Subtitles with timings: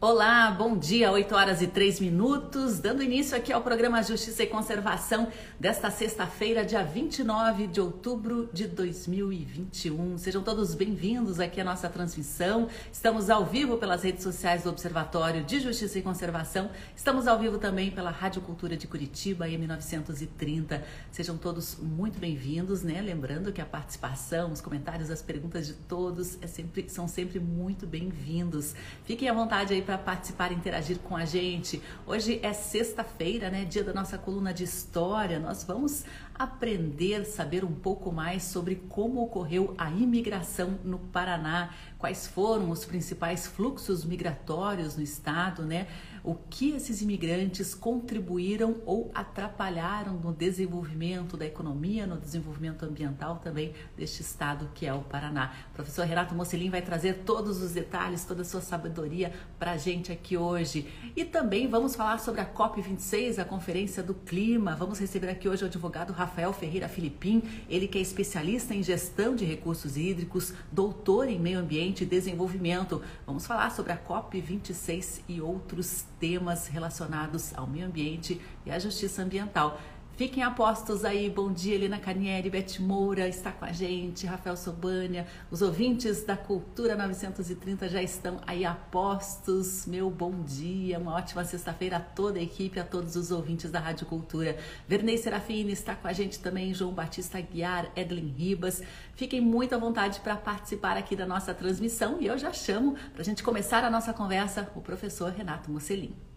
[0.00, 4.46] Olá, bom dia, 8 horas e 3 minutos, dando início aqui ao programa Justiça e
[4.46, 5.26] Conservação
[5.58, 10.16] desta sexta-feira, dia 29 de outubro de 2021.
[10.16, 12.68] Sejam todos bem-vindos aqui à nossa transmissão.
[12.92, 16.70] Estamos ao vivo pelas redes sociais do Observatório de Justiça e Conservação.
[16.94, 20.80] Estamos ao vivo também pela Rádio Cultura de Curitiba, M930.
[21.10, 23.02] Sejam todos muito bem-vindos, né?
[23.02, 27.84] Lembrando que a participação, os comentários, as perguntas de todos é sempre, são sempre muito
[27.84, 28.76] bem-vindos.
[29.04, 31.82] Fiquem à vontade aí para participar e interagir com a gente.
[32.06, 33.64] Hoje é sexta-feira, né?
[33.64, 35.38] Dia da nossa coluna de história.
[35.38, 36.04] Nós vamos
[36.34, 42.84] aprender, saber um pouco mais sobre como ocorreu a imigração no Paraná, quais foram os
[42.84, 45.86] principais fluxos migratórios no estado, né?
[46.22, 53.72] O que esses imigrantes contribuíram ou atrapalharam no desenvolvimento da economia, no desenvolvimento ambiental também
[53.96, 55.52] deste estado que é o Paraná.
[55.72, 59.76] O professor Renato Mocelin vai trazer todos os detalhes, toda a sua sabedoria para a
[59.76, 60.86] gente aqui hoje.
[61.16, 64.74] E também vamos falar sobre a COP26, a Conferência do Clima.
[64.76, 69.34] Vamos receber aqui hoje o advogado Rafael Ferreira Filipim, ele que é especialista em gestão
[69.34, 73.02] de recursos hídricos, doutor em meio ambiente e desenvolvimento.
[73.26, 79.22] Vamos falar sobre a COP26 e outros temas relacionados ao meio ambiente e à justiça
[79.22, 79.80] ambiental.
[80.18, 81.30] Fiquem apostos aí.
[81.30, 85.24] Bom dia, Helena Canieri, Beth Moura está com a gente, Rafael Sobania.
[85.48, 89.86] Os ouvintes da Cultura 930 já estão aí apostos.
[89.86, 93.78] Meu bom dia, uma ótima sexta-feira a toda a equipe, a todos os ouvintes da
[93.78, 94.58] Rádio Cultura.
[94.88, 98.82] Vernei Serafini está com a gente também, João Batista Guiar, Edlin Ribas.
[99.14, 103.22] Fiquem muito à vontade para participar aqui da nossa transmissão e eu já chamo para
[103.22, 106.27] a gente começar a nossa conversa o professor Renato Musselin.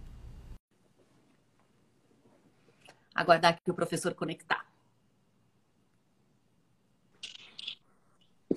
[3.14, 4.66] Aguardar aqui o professor conectar.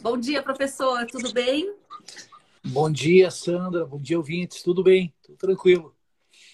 [0.00, 1.74] Bom dia, professor, tudo bem?
[2.64, 3.86] Bom dia, Sandra.
[3.86, 4.62] Bom dia, ouvintes.
[4.62, 5.14] Tudo bem?
[5.22, 5.94] Tudo tranquilo.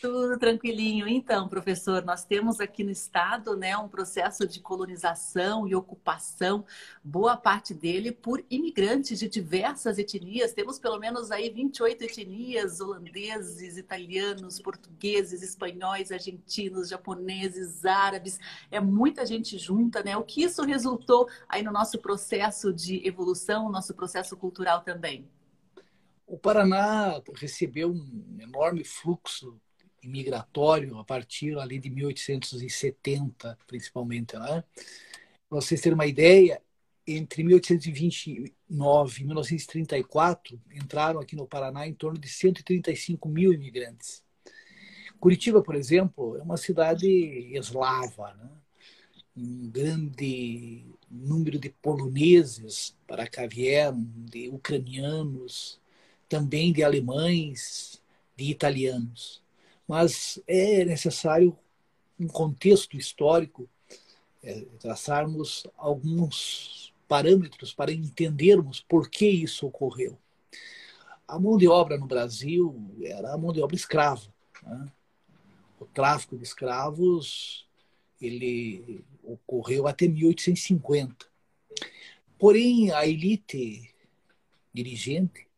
[0.00, 1.06] Tudo tranquilinho.
[1.06, 6.64] Então, professor, nós temos aqui no estado, né, um processo de colonização e ocupação,
[7.04, 10.54] boa parte dele por imigrantes de diversas etnias.
[10.54, 18.38] Temos pelo menos aí 28 etnias, holandeses, italianos, portugueses, espanhóis, argentinos, japoneses, árabes.
[18.70, 20.16] É muita gente junta, né?
[20.16, 25.28] O que isso resultou aí no nosso processo de evolução, nosso processo cultural também?
[26.26, 29.60] O Paraná recebeu um enorme fluxo
[30.02, 34.36] imigratório a partir ali de 1870, principalmente.
[34.36, 34.64] Né?
[35.48, 36.60] Para vocês terem uma ideia,
[37.06, 44.22] entre 1829 e 1934, entraram aqui no Paraná em torno de 135 mil imigrantes.
[45.18, 47.06] Curitiba, por exemplo, é uma cidade
[47.54, 48.50] eslava, né?
[49.36, 55.80] um grande número de poloneses para cá vieram, de ucranianos,
[56.28, 58.00] também de alemães,
[58.36, 59.42] de italianos
[59.90, 61.58] mas é necessário
[62.16, 63.68] um contexto histórico,
[64.40, 70.16] é, traçarmos alguns parâmetros para entendermos por que isso ocorreu.
[71.26, 74.32] A mão de obra no Brasil era a mão de obra escrava.
[74.62, 74.92] Né?
[75.80, 77.66] O tráfico de escravos
[78.22, 81.26] ele ocorreu até 1850.
[82.38, 83.92] Porém, a elite
[84.72, 85.48] dirigente,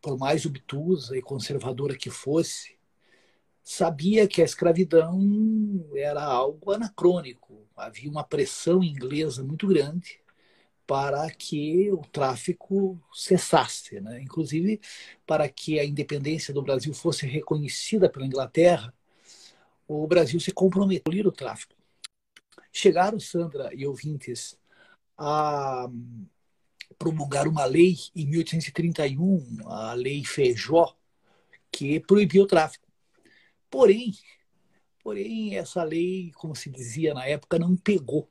[0.00, 2.81] por mais obtusa e conservadora que fosse,
[3.62, 5.20] sabia que a escravidão
[5.94, 7.66] era algo anacrônico.
[7.76, 10.20] Havia uma pressão inglesa muito grande
[10.86, 14.20] para que o tráfico cessasse, né?
[14.20, 14.80] inclusive
[15.26, 18.92] para que a independência do Brasil fosse reconhecida pela Inglaterra,
[19.86, 21.74] o Brasil se comprometeu o tráfico.
[22.72, 24.58] Chegaram, Sandra e ouvintes,
[25.16, 25.88] a
[26.98, 30.94] promulgar uma lei em 1831, a Lei Feijó,
[31.70, 32.81] que proibiu o tráfico.
[33.72, 34.12] Porém,
[35.02, 38.30] porém essa lei, como se dizia na época, não pegou.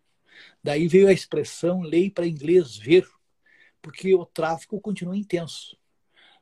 [0.64, 3.10] Daí veio a expressão lei para inglês ver,
[3.82, 5.76] porque o tráfico continua intenso.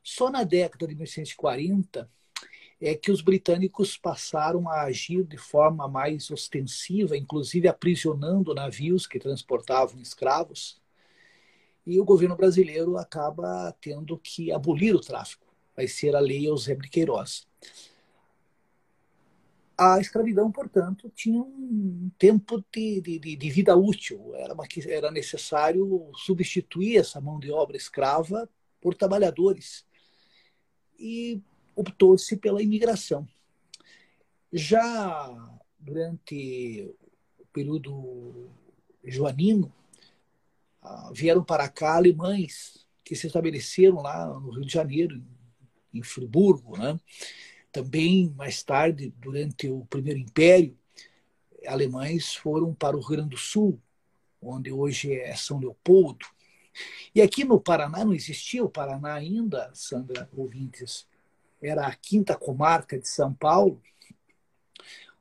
[0.03, 2.11] Só na década de 1940
[2.81, 9.17] é que os britânicos passaram a agir de forma mais ostensiva, inclusive aprisionando navios que
[9.17, 10.81] transportavam escravos.
[11.87, 15.47] E o governo brasileiro acaba tendo que abolir o tráfico.
[15.73, 17.47] Vai ser a lei Eusébio Queiroz.
[19.81, 24.35] A escravidão, portanto, tinha um tempo de, de, de vida útil.
[24.35, 28.49] Era, uma, era necessário substituir essa mão de obra escrava
[28.81, 29.85] por trabalhadores.
[30.99, 31.41] E
[31.77, 33.25] optou-se pela imigração.
[34.51, 35.33] Já
[35.79, 36.93] durante
[37.39, 38.49] o período
[39.01, 39.73] joanino,
[40.81, 45.23] ah, vieram para cá alemães que se estabeleceram lá no Rio de Janeiro,
[45.93, 46.77] em Friburgo.
[46.77, 46.99] Né?
[47.71, 50.77] Também, mais tarde, durante o Primeiro Império,
[51.67, 53.79] alemães foram para o Rio Grande do Sul,
[54.41, 56.25] onde hoje é São Leopoldo.
[57.13, 61.07] E aqui no Paraná não existia o Paraná ainda, Sandra ouvintes.
[61.61, 63.81] Era a quinta comarca de São Paulo.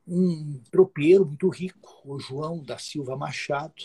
[0.06, 3.85] Um tropeiro muito rico, o João da Silva Machado,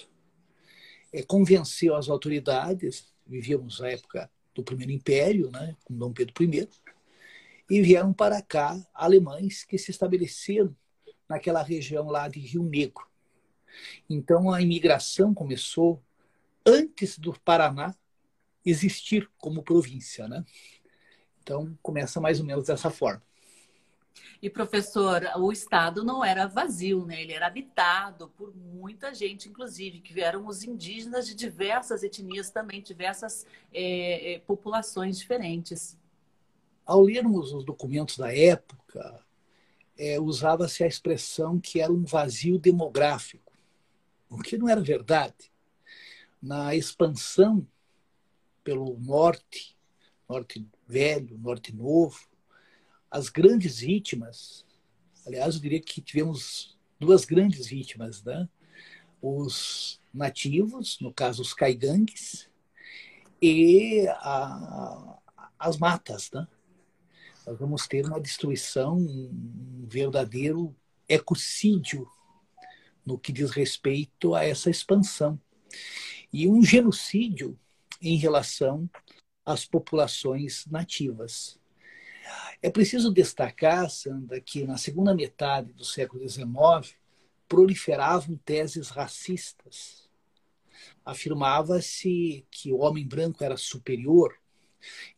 [1.11, 6.69] é, convenceu as autoridades, vivíamos na época do Primeiro Império, né, com Dom Pedro I,
[7.73, 10.75] e vieram para cá alemães que se estabeleceram
[11.27, 13.07] naquela região lá de Rio Negro.
[14.07, 15.99] Então a imigração começou
[16.63, 17.95] antes do Paraná
[18.63, 20.45] existir como província, né?
[21.41, 23.23] Então começa mais ou menos dessa forma.
[24.39, 27.23] E professor, o estado não era vazio, né?
[27.23, 32.83] Ele era habitado por muita gente, inclusive que vieram os indígenas de diversas etnias também,
[32.83, 35.97] diversas é, populações diferentes.
[36.85, 39.23] Ao lermos os documentos da época,
[39.97, 43.53] é, usava-se a expressão que era um vazio demográfico,
[44.29, 45.51] o que não era verdade.
[46.41, 47.65] Na expansão
[48.63, 49.77] pelo norte,
[50.27, 52.27] norte velho, norte novo,
[53.09, 54.65] as grandes vítimas,
[55.25, 58.49] aliás, eu diria que tivemos duas grandes vítimas, né?
[59.21, 62.49] Os nativos, no caso os caigangues,
[63.41, 65.19] e a,
[65.59, 66.47] as matas, né?
[67.45, 70.75] Nós vamos ter uma destruição, um verdadeiro
[71.07, 72.07] ecocídio
[73.05, 75.39] no que diz respeito a essa expansão.
[76.31, 77.59] E um genocídio
[78.01, 78.89] em relação
[79.45, 81.59] às populações nativas.
[82.61, 86.95] É preciso destacar, Sandra, que na segunda metade do século XIX
[87.47, 90.09] proliferavam teses racistas.
[91.05, 94.33] Afirmava-se que o homem branco era superior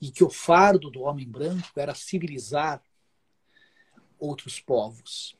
[0.01, 2.81] e que o fardo do homem branco era civilizar
[4.19, 5.37] outros povos.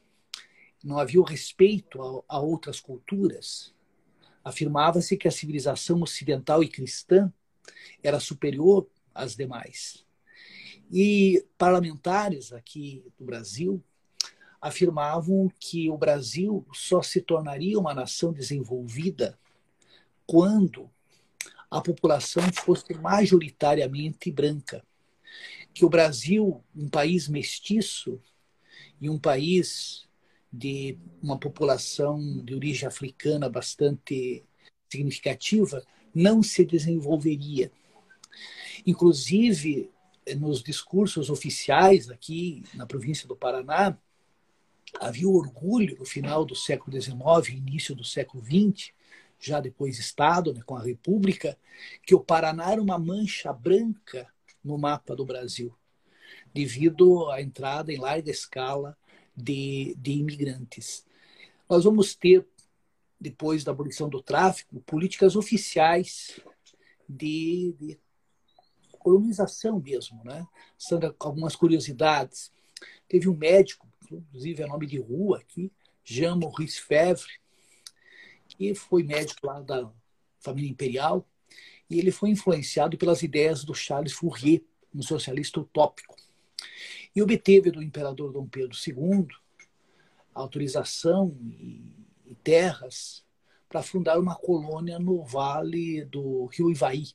[0.83, 3.73] Não havia o respeito a, a outras culturas.
[4.43, 7.31] Afirmava-se que a civilização ocidental e cristã
[8.03, 10.05] era superior às demais.
[10.91, 13.83] E parlamentares aqui do Brasil
[14.61, 19.37] afirmavam que o Brasil só se tornaria uma nação desenvolvida
[20.25, 20.89] quando
[21.69, 24.83] a população fosse majoritariamente branca.
[25.73, 28.21] Que o Brasil, um país mestiço
[29.01, 30.07] e um país
[30.51, 34.43] de uma população de origem africana bastante
[34.89, 35.83] significativa,
[36.13, 37.71] não se desenvolveria.
[38.85, 39.91] Inclusive,
[40.37, 43.97] nos discursos oficiais aqui na província do Paraná,
[44.99, 48.91] havia orgulho no final do século XIX, início do século XX,
[49.39, 51.57] já depois Estado, né, com a República,
[52.03, 54.27] que o Paraná era uma mancha branca
[54.63, 55.75] no mapa do Brasil,
[56.53, 58.97] devido à entrada em larga escala
[59.35, 61.05] de, de imigrantes.
[61.69, 62.47] Nós vamos ter,
[63.19, 66.39] depois da abolição do tráfico, políticas oficiais
[67.07, 67.99] de, de
[68.99, 70.23] colonização mesmo.
[70.23, 70.45] Né?
[70.77, 72.51] Sandra, algumas curiosidades.
[73.07, 75.71] Teve um médico, inclusive é nome de rua aqui,
[76.03, 77.31] Jean Maurice Fevre,
[78.57, 79.91] que foi médico lá da
[80.39, 81.27] família imperial,
[81.89, 84.63] e ele foi influenciado pelas ideias do Charles Fourier,
[84.93, 86.15] um socialista utópico.
[87.15, 89.27] E obteve do imperador Dom Pedro II
[90.35, 91.81] autorização e,
[92.25, 93.23] e terras
[93.69, 97.07] para fundar uma colônia no vale do rio Ivaí.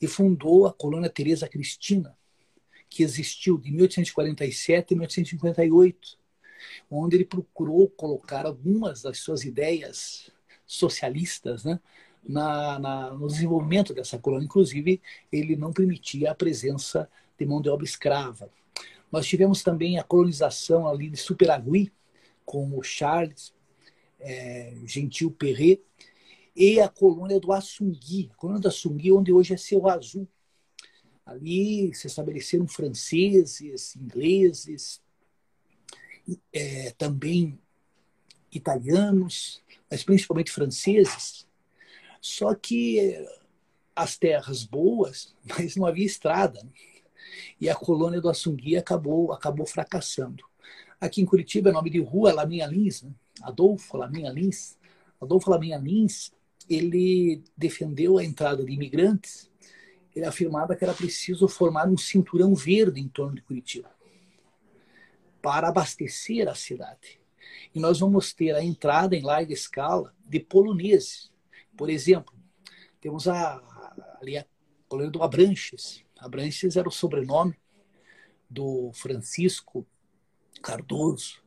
[0.00, 2.18] E fundou a colônia Teresa Cristina,
[2.90, 6.18] que existiu de 1847 a 1858,
[6.90, 10.30] onde ele procurou colocar algumas das suas ideias
[10.72, 11.78] socialistas né,
[12.26, 14.46] na, na, no desenvolvimento dessa colônia.
[14.46, 15.00] Inclusive,
[15.30, 18.48] ele não permitia a presença de mão de obra escrava.
[19.10, 21.92] Nós tivemos também a colonização ali de Superagui,
[22.44, 23.52] com o Charles
[24.18, 25.82] é, Gentil Perret,
[26.56, 30.26] e a colônia do Assungui, a colônia do Assungui, onde hoje é Seu Azul.
[31.24, 35.00] Ali se estabeleceram franceses, ingleses,
[36.52, 37.58] é, também
[38.52, 39.61] italianos,
[39.92, 41.46] mas principalmente franceses.
[42.18, 43.14] Só que
[43.94, 46.62] as terras boas, mas não havia estrada.
[46.62, 46.70] Né?
[47.60, 50.42] E a colônia do Assungui acabou, acabou fracassando.
[50.98, 53.10] Aqui em Curitiba é nome de rua Laminha Lins, né?
[53.42, 54.78] Adolfo Laminha Lins.
[55.20, 56.32] Adolfo Laminha Lins,
[56.66, 59.50] ele defendeu a entrada de imigrantes.
[60.16, 63.90] Ele afirmava que era preciso formar um cinturão verde em torno de Curitiba
[65.42, 67.21] para abastecer a cidade.
[67.74, 71.32] E nós vamos ter a entrada em larga escala de poloneses.
[71.76, 72.34] Por exemplo,
[73.00, 74.46] temos a, ali a
[74.88, 76.04] colônia do Abranches.
[76.18, 77.54] Abranches era o sobrenome
[78.48, 79.86] do Francisco
[80.62, 81.42] Cardoso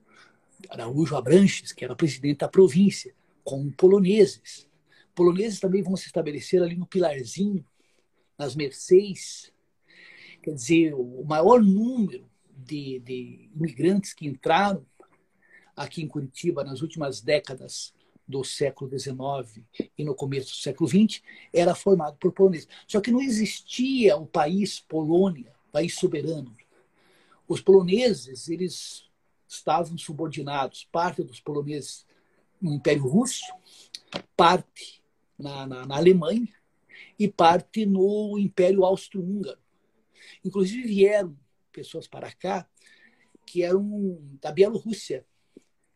[0.70, 3.14] Araújo Abranches, que era presidente da província,
[3.44, 4.68] com poloneses.
[5.14, 7.66] Poloneses também vão se estabelecer ali no Pilarzinho,
[8.38, 9.52] nas Mercês.
[10.42, 14.86] Quer dizer, o maior número de, de imigrantes que entraram
[15.76, 17.94] aqui em Curitiba nas últimas décadas
[18.28, 19.64] do século XIX
[19.98, 21.22] e no começo do século XX
[21.54, 22.68] era formado por poloneses.
[22.88, 26.56] Só que não existia o país Polônia, país soberano.
[27.48, 29.06] Os poloneses, eles
[29.48, 32.06] estavam subordinados, parte dos poloneses
[32.60, 33.46] no Império Russo,
[34.36, 35.04] parte
[35.38, 36.54] na, na, na Alemanha
[37.20, 39.60] e parte no Império Austro-Húngaro.
[40.44, 41.38] Inclusive vieram
[41.72, 42.68] pessoas para cá
[43.46, 45.26] que eram da Bielorrússia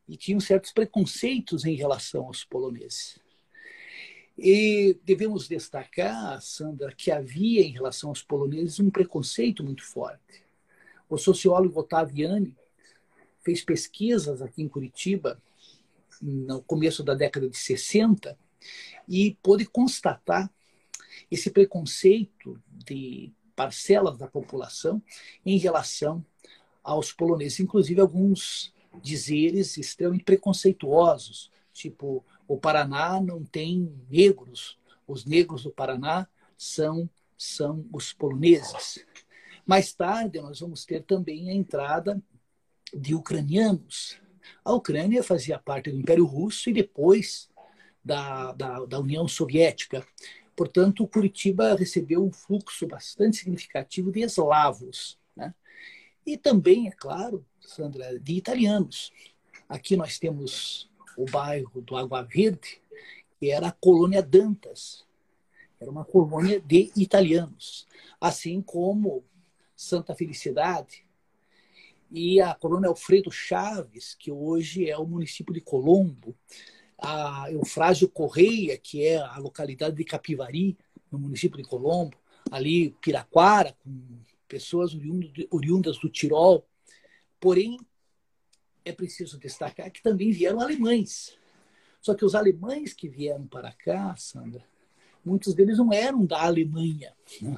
[0.10, 3.20] e tinham certos preconceitos em relação aos poloneses.
[4.36, 10.44] E devemos destacar, Sandra, que havia em relação aos poloneses um preconceito muito forte.
[11.08, 12.56] O sociólogo Ottaviani
[13.42, 15.40] fez pesquisas aqui em Curitiba
[16.20, 18.38] no começo da década de 60
[19.08, 20.52] e pôde constatar
[21.30, 25.02] esse preconceito de parcelas da população
[25.46, 26.26] em relação
[26.84, 34.78] aos poloneses, inclusive alguns dizeres extremamente preconceituosos, tipo o Paraná não tem negros,
[35.08, 36.28] os negros do Paraná
[36.58, 39.06] são são os poloneses.
[39.66, 42.22] Mais tarde nós vamos ter também a entrada
[42.94, 44.20] de ucranianos.
[44.64, 47.50] A Ucrânia fazia parte do Império Russo e depois
[48.04, 50.06] da, da, da União Soviética.
[50.56, 55.18] Portanto, Curitiba recebeu um fluxo bastante significativo de eslavos.
[56.30, 59.12] E também, é claro, Sandra, de italianos.
[59.68, 62.80] Aqui nós temos o bairro do Água Verde,
[63.40, 65.08] que era a colônia Dantas.
[65.80, 67.88] Era uma colônia de italianos.
[68.22, 69.24] Assim como
[69.76, 71.04] Santa Felicidade,
[72.12, 76.36] e a colônia Alfredo Chaves, que hoje é o município de Colombo,
[77.00, 80.78] a Eufrásio Correia, que é a localidade de Capivari,
[81.12, 82.16] no município de Colombo,
[82.52, 83.90] ali Piraquara, com
[84.50, 84.92] pessoas
[85.50, 86.68] oriundas do Tirol.
[87.40, 87.80] Porém,
[88.84, 91.38] é preciso destacar que também vieram alemães.
[92.02, 94.66] Só que os alemães que vieram para cá, Sandra,
[95.24, 97.14] muitos deles não eram da Alemanha.
[97.42, 97.56] Né?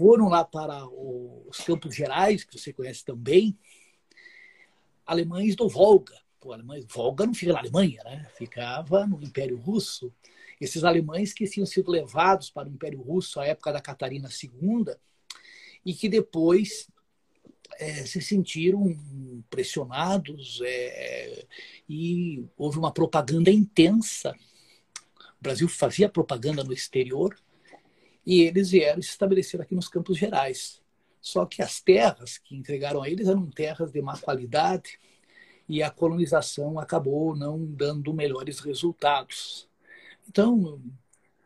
[0.00, 3.58] foram lá para os Campos Gerais, que você conhece também,
[5.04, 6.18] alemães do Volga.
[6.40, 8.26] Pô, alemães, Volga não fica na Alemanha, né?
[8.34, 10.10] ficava no Império Russo.
[10.58, 14.94] Esses alemães que tinham sido levados para o Império Russo à época da Catarina II
[15.84, 16.88] e que depois
[17.78, 18.96] é, se sentiram
[19.48, 21.46] pressionados é,
[21.88, 24.34] e houve uma propaganda intensa.
[25.38, 27.36] O Brasil fazia propaganda no exterior
[28.26, 30.80] e eles vieram se estabelecer aqui nos Campos Gerais.
[31.20, 34.98] Só que as terras que entregaram a eles eram terras de má qualidade
[35.68, 39.68] e a colonização acabou não dando melhores resultados.
[40.28, 40.82] Então,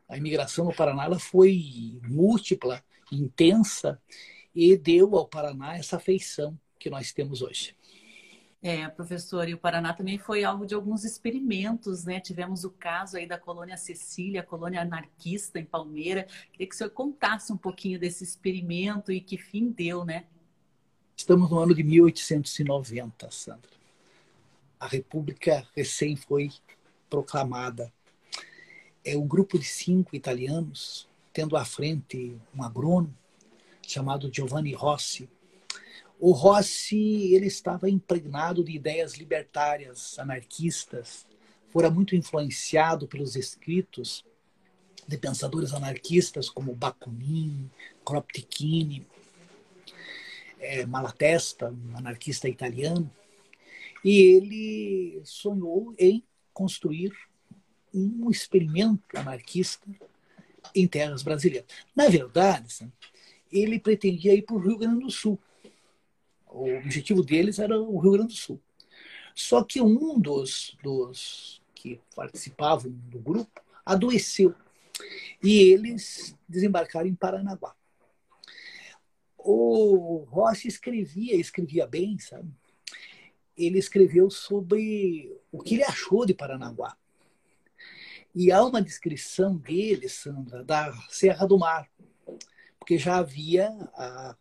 [0.08, 2.82] a imigração no Paraná ela foi múltipla,
[3.14, 4.00] intensa
[4.54, 7.74] e deu ao Paraná essa feição que nós temos hoje.
[8.66, 12.18] É, professor, e o Paraná também foi alvo de alguns experimentos, né?
[12.18, 16.26] Tivemos o caso aí da colônia Cecília, colônia anarquista em Palmeira.
[16.50, 20.24] Queria que o senhor contasse um pouquinho desse experimento e que fim deu, né?
[21.14, 23.70] Estamos no ano de 1890, Sandra.
[24.80, 26.50] A República recém foi
[27.10, 27.92] proclamada.
[29.04, 33.14] É um grupo de cinco italianos, tendo à frente um agrônomo
[33.82, 35.28] chamado Giovanni Rossi,
[36.18, 41.26] o Rossi ele estava impregnado de ideias libertárias, anarquistas,
[41.70, 44.24] fora muito influenciado pelos escritos
[45.06, 47.68] de pensadores anarquistas como Bakunin,
[48.04, 49.04] Kropotkin,
[50.60, 53.10] é, Malatesta, um anarquista italiano,
[54.04, 56.22] e ele sonhou em
[56.52, 57.12] construir
[57.92, 59.86] um experimento anarquista
[60.74, 61.68] em terras brasileiras.
[61.94, 62.90] Na verdade,
[63.52, 65.38] ele pretendia ir para o Rio Grande do Sul
[66.54, 68.60] o objetivo deles era o Rio Grande do Sul.
[69.34, 74.54] Só que um dos, dos que participavam do grupo adoeceu
[75.42, 77.74] e eles desembarcaram em Paranaguá.
[79.36, 82.48] O Rossi escrevia, escrevia bem, sabe?
[83.56, 86.96] Ele escreveu sobre o que ele achou de Paranaguá.
[88.34, 91.88] E há uma descrição dele, Sandra, da Serra do Mar,
[92.78, 94.36] porque já havia a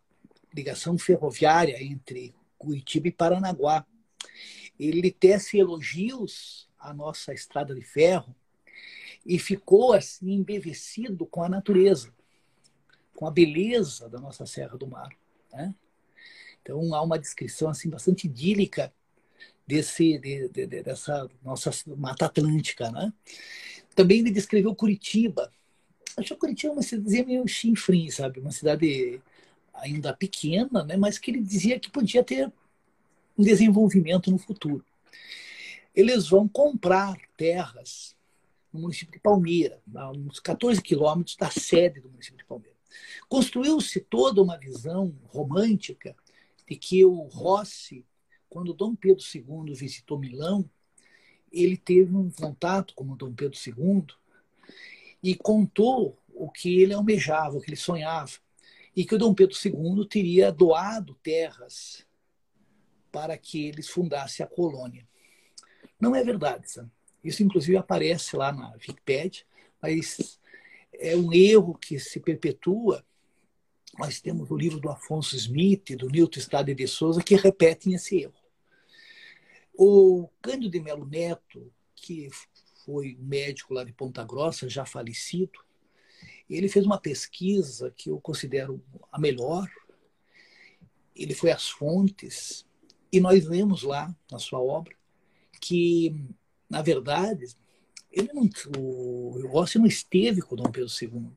[0.52, 3.86] ligação ferroviária entre Curitiba e Paranaguá.
[4.78, 8.34] Ele tece elogios à nossa estrada de ferro
[9.24, 12.12] e ficou assim embevecido com a natureza,
[13.14, 15.10] com a beleza da nossa Serra do Mar.
[15.52, 15.72] Né?
[16.60, 18.92] Então há uma descrição assim bastante idílica
[19.66, 23.12] desse de, de, dessa nossa Mata Atlântica, né?
[23.94, 25.52] Também ele descreveu Curitiba.
[26.16, 28.40] Acho que Curitiba é uma cidade meio chinfrim, sabe?
[28.40, 29.20] Uma cidade
[29.72, 30.96] ainda pequena, né?
[30.96, 32.52] Mas que ele dizia que podia ter
[33.36, 34.84] um desenvolvimento no futuro.
[35.94, 38.14] Eles vão comprar terras
[38.72, 42.74] no município de Palmeira, a uns 14 quilômetros da sede do município de Palmeira.
[43.28, 46.16] Construiu-se toda uma visão romântica
[46.68, 48.04] de que o Rossi,
[48.48, 50.68] quando Dom Pedro II visitou Milão,
[51.54, 54.06] ele teve um contato com o Dom Pedro II
[55.22, 58.32] e contou o que ele almejava, o que ele sonhava,
[58.94, 62.04] e que o Dom Pedro II teria doado terras
[63.10, 65.06] para que eles fundassem a colônia.
[66.00, 66.90] Não é verdade, sabe?
[67.22, 69.44] Isso, inclusive, aparece lá na Wikipedia,
[69.80, 70.38] mas
[70.92, 73.04] é um erro que se perpetua.
[73.98, 78.22] Nós temos o livro do Afonso Smith, do Newton Stade de Souza, que repetem esse
[78.22, 78.43] erro.
[79.76, 82.28] O Cândido de Melo Neto, que
[82.84, 85.58] foi médico lá de Ponta Grossa, já falecido,
[86.48, 89.68] ele fez uma pesquisa que eu considero a melhor.
[91.14, 92.66] Ele foi às fontes
[93.10, 94.94] e nós lemos lá na sua obra
[95.60, 96.14] que
[96.68, 97.56] na verdade,
[98.10, 101.32] ele não, o Rossi não esteve com Dom Pedro II.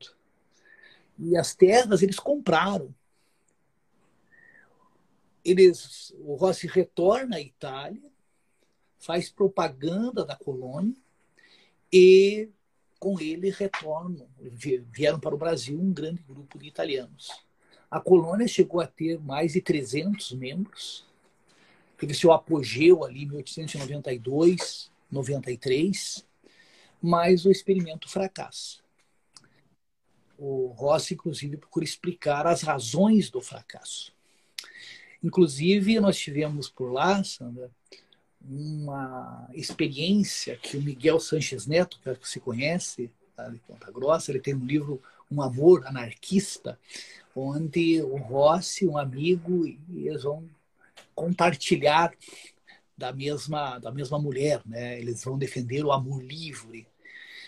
[1.16, 2.92] E as terras eles compraram.
[5.44, 8.02] Eles, o Rossi retorna à Itália,
[8.98, 10.94] faz propaganda da colônia
[11.92, 12.48] e
[12.98, 14.28] com ele retornam,
[14.92, 17.30] vieram para o Brasil um grande grupo de italianos.
[17.90, 21.06] A colônia chegou a ter mais de 300 membros,
[21.96, 26.26] teve seu apogeu ali em 1892, 93,
[27.00, 28.78] mas o experimento fracassa.
[30.36, 34.12] O Rossi, inclusive, procura explicar as razões do fracasso.
[35.22, 37.70] Inclusive, nós tivemos por lá, Sandra,
[38.40, 44.40] uma experiência que o Miguel Sanches Neto, que se conhece, tá, de Ponta Grossa, ele
[44.40, 46.78] tem um livro Um Amor Anarquista,
[47.34, 50.48] onde o Rossi, um amigo, eles vão
[51.14, 52.12] compartilhar
[52.96, 54.98] da mesma, da mesma mulher, né?
[54.98, 56.86] Eles vão defender o amor livre.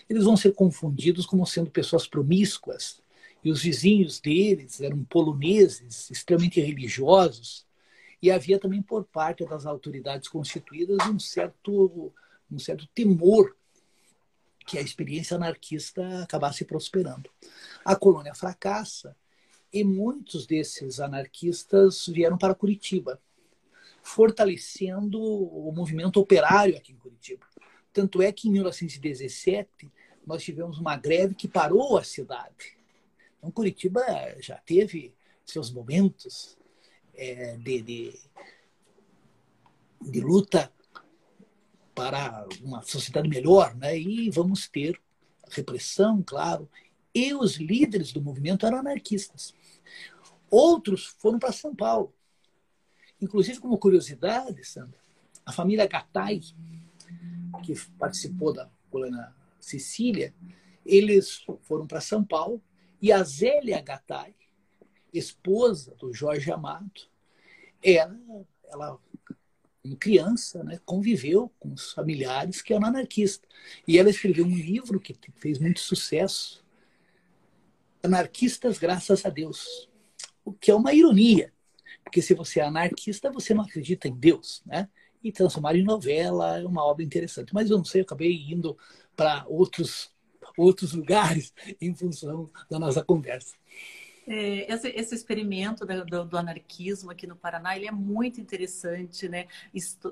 [0.09, 3.01] Eles vão ser confundidos como sendo pessoas promíscuas.
[3.43, 7.65] E os vizinhos deles eram poloneses, extremamente religiosos.
[8.21, 12.13] E havia também por parte das autoridades constituídas um certo,
[12.51, 13.55] um certo temor
[14.65, 17.29] que a experiência anarquista acabasse prosperando.
[17.83, 19.15] A colônia fracassa
[19.73, 23.19] e muitos desses anarquistas vieram para Curitiba
[24.03, 27.45] fortalecendo o movimento operário aqui em Curitiba.
[27.93, 29.91] Tanto é que em 1917
[30.25, 32.77] nós tivemos uma greve que parou a cidade.
[33.37, 34.01] Então, Curitiba
[34.39, 35.13] já teve
[35.45, 36.57] seus momentos
[37.15, 38.19] é, de, de,
[40.01, 40.71] de luta
[41.93, 43.97] para uma sociedade melhor, né?
[43.97, 44.99] E vamos ter
[45.49, 46.69] repressão, claro.
[47.13, 49.53] E os líderes do movimento eram anarquistas.
[50.49, 52.13] Outros foram para São Paulo.
[53.21, 54.99] Inclusive, como curiosidade, Sandra,
[55.45, 56.41] a família Gattai,
[57.63, 60.33] que participou da colônia Sicília,
[60.85, 62.61] eles foram para São Paulo
[63.01, 64.33] e a Zélia Gattai,
[65.13, 67.01] esposa do Jorge Amado,
[67.83, 68.99] ela, ela
[69.83, 73.49] em criança, né, conviveu com os familiares que eram anarquistas.
[73.87, 76.63] E ela escreveu um livro que fez muito sucesso,
[78.03, 79.87] Anarquistas Graças a Deus,
[80.43, 81.53] o que é uma ironia,
[82.03, 84.89] porque se você é anarquista, você não acredita em Deus, né?
[85.23, 87.53] E transformar em novela é uma obra interessante.
[87.53, 88.75] Mas eu não sei, eu acabei indo
[89.15, 90.11] para outros,
[90.57, 93.55] outros lugares em função da nossa conversa.
[94.27, 99.47] É, esse, esse, experimento do, do, anarquismo aqui no Paraná ele é muito interessante, né?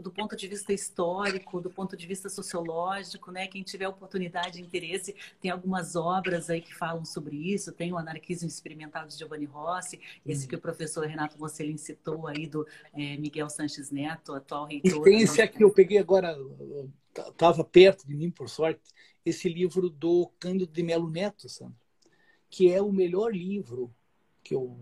[0.02, 3.48] do ponto de vista histórico, do ponto de vista sociológico, né?
[3.48, 7.72] Quem tiver oportunidade e interesse, tem algumas obras aí que falam sobre isso.
[7.72, 12.48] Tem o Anarquismo Experimental de Giovanni Rossi, esse que o professor Renato Mocelin citou aí,
[12.48, 15.08] do é, Miguel Sanches Neto, atual reitor.
[15.08, 16.36] E tem esse aqui, eu peguei agora,
[17.16, 18.82] estava perto de mim, por sorte,
[19.24, 21.78] esse livro do Cândido de Melo Neto, Sandra,
[22.50, 23.94] que é o melhor livro
[24.44, 24.80] que eu,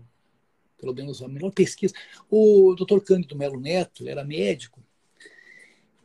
[0.78, 1.94] pelo menos a melhor pesquisa,
[2.30, 3.00] o Dr.
[3.00, 4.82] Cândido Melo Neto ele era médico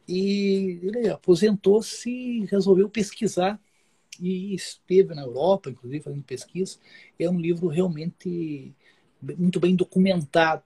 [0.08, 3.60] e ele aposentou-se e resolveu pesquisar
[4.20, 6.78] e esteve na Europa, inclusive, fazendo pesquisa.
[7.18, 8.74] É um livro realmente
[9.22, 10.64] muito bem documentado.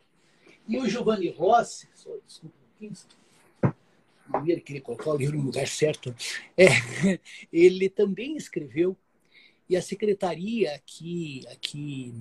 [0.67, 1.87] E o Giovanni Rossi,
[2.25, 2.91] desculpa um
[4.31, 6.13] não ia querer colocar o livro no lugar certo,
[6.57, 6.67] é,
[7.51, 8.95] ele também escreveu,
[9.69, 12.13] e a secretaria aqui, aqui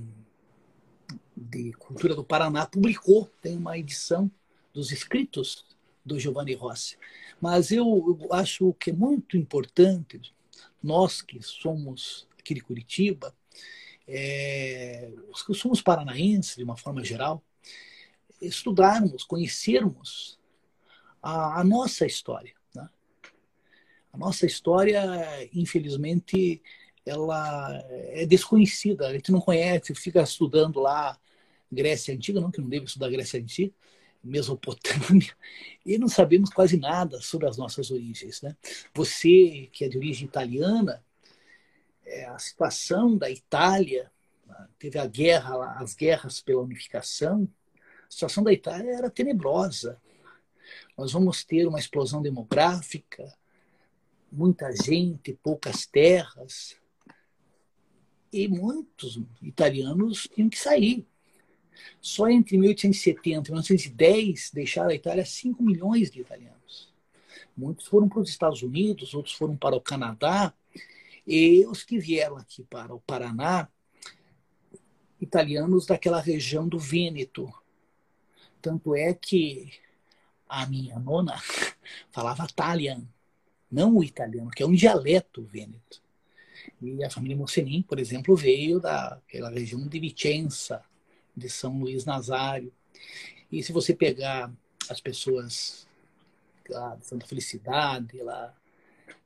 [1.37, 4.31] de Cultura do Paraná publicou, tem uma edição
[4.73, 5.65] dos escritos
[6.05, 6.97] do Giovanni Rossi.
[7.41, 10.21] Mas eu, eu acho que é muito importante,
[10.83, 13.35] nós que somos aqui de Curitiba,
[14.09, 17.43] é, os que somos paranaenses de uma forma geral,
[18.41, 20.39] estudarmos, conhecermos
[21.23, 22.55] a, a nossa história.
[22.75, 22.89] Né?
[24.13, 25.03] A nossa história,
[25.53, 26.63] infelizmente,
[27.05, 29.09] ela é desconhecida.
[29.09, 31.19] A gente não conhece, fica estudando lá
[31.71, 33.73] Grécia Antiga, não que não deve estudar Grécia Antiga,
[34.23, 35.35] Mesopotâmia,
[35.85, 38.43] e não sabemos quase nada sobre as nossas origens.
[38.43, 38.57] Né?
[38.95, 41.05] Você, que é de origem italiana,
[42.05, 44.11] é, a situação da Itália,
[44.79, 47.49] teve a guerra, as guerras pela unificação,
[48.09, 50.01] a situação da Itália era tenebrosa.
[50.97, 53.33] Nós vamos ter uma explosão demográfica,
[54.31, 56.77] muita gente, poucas terras,
[58.33, 61.07] e muitos italianos tinham que sair.
[62.01, 66.93] Só entre 1870 e 1910 deixaram a Itália 5 milhões de italianos.
[67.57, 70.53] Muitos foram para os Estados Unidos, outros foram para o Canadá,
[71.27, 73.69] e os que vieram aqui para o Paraná,
[75.21, 77.53] italianos daquela região do Vêneto.
[78.61, 79.73] Tanto é que
[80.49, 81.41] a minha nona
[82.13, 83.03] falava italian,
[83.71, 86.03] não o italiano, que é um dialeto vêneto.
[86.81, 90.83] E a família Mossenin, por exemplo, veio daquela região de Vicenza,
[91.37, 92.73] de São Luís Nazário.
[93.51, 94.53] E se você pegar
[94.89, 95.87] as pessoas
[96.69, 98.55] lá de Santa Felicidade, lá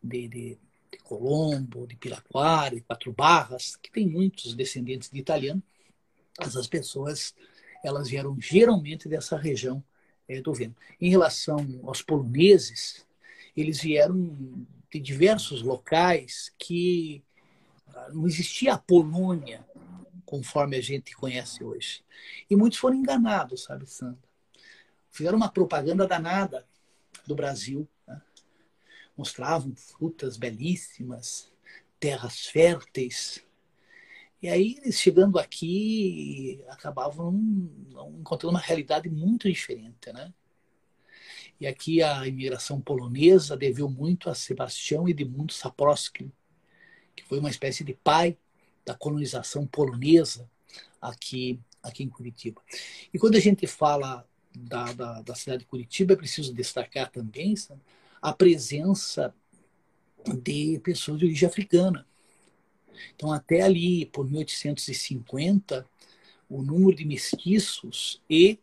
[0.02, 0.58] de, de,
[0.90, 5.62] de Colombo, de Piraquara, de Quatro Barras, que tem muitos descendentes de italiano,
[6.38, 7.34] essas pessoas
[7.82, 9.82] elas vieram geralmente dessa região
[10.28, 10.80] é, do Vêneto.
[11.00, 13.06] Em relação aos poloneses,
[13.56, 17.22] eles vieram de diversos locais que
[17.88, 19.64] ah, não existia a Polônia
[20.30, 22.04] conforme a gente conhece hoje.
[22.48, 24.22] E muitos foram enganados, sabe, Sandra?
[25.10, 26.64] Fizeram uma propaganda danada
[27.26, 27.88] do Brasil.
[28.06, 28.22] Né?
[29.16, 31.52] Mostravam frutas belíssimas,
[31.98, 33.44] terras férteis.
[34.40, 37.34] E aí, eles chegando aqui, acabavam
[38.20, 40.32] encontrando uma realidade muito diferente, né?
[41.60, 46.32] E aqui a imigração polonesa deveu muito a Sebastião Edmundo Saprowski,
[47.16, 48.38] que foi uma espécie de pai
[48.90, 50.50] da colonização polonesa
[51.00, 52.60] aqui, aqui em Curitiba.
[53.14, 57.54] E quando a gente fala da, da, da cidade de Curitiba, é preciso destacar também
[57.54, 57.80] sabe,
[58.20, 59.32] a presença
[60.42, 62.04] de pessoas de origem africana.
[63.14, 65.86] Então, até ali, por 1850,
[66.48, 68.58] o número de mestiços e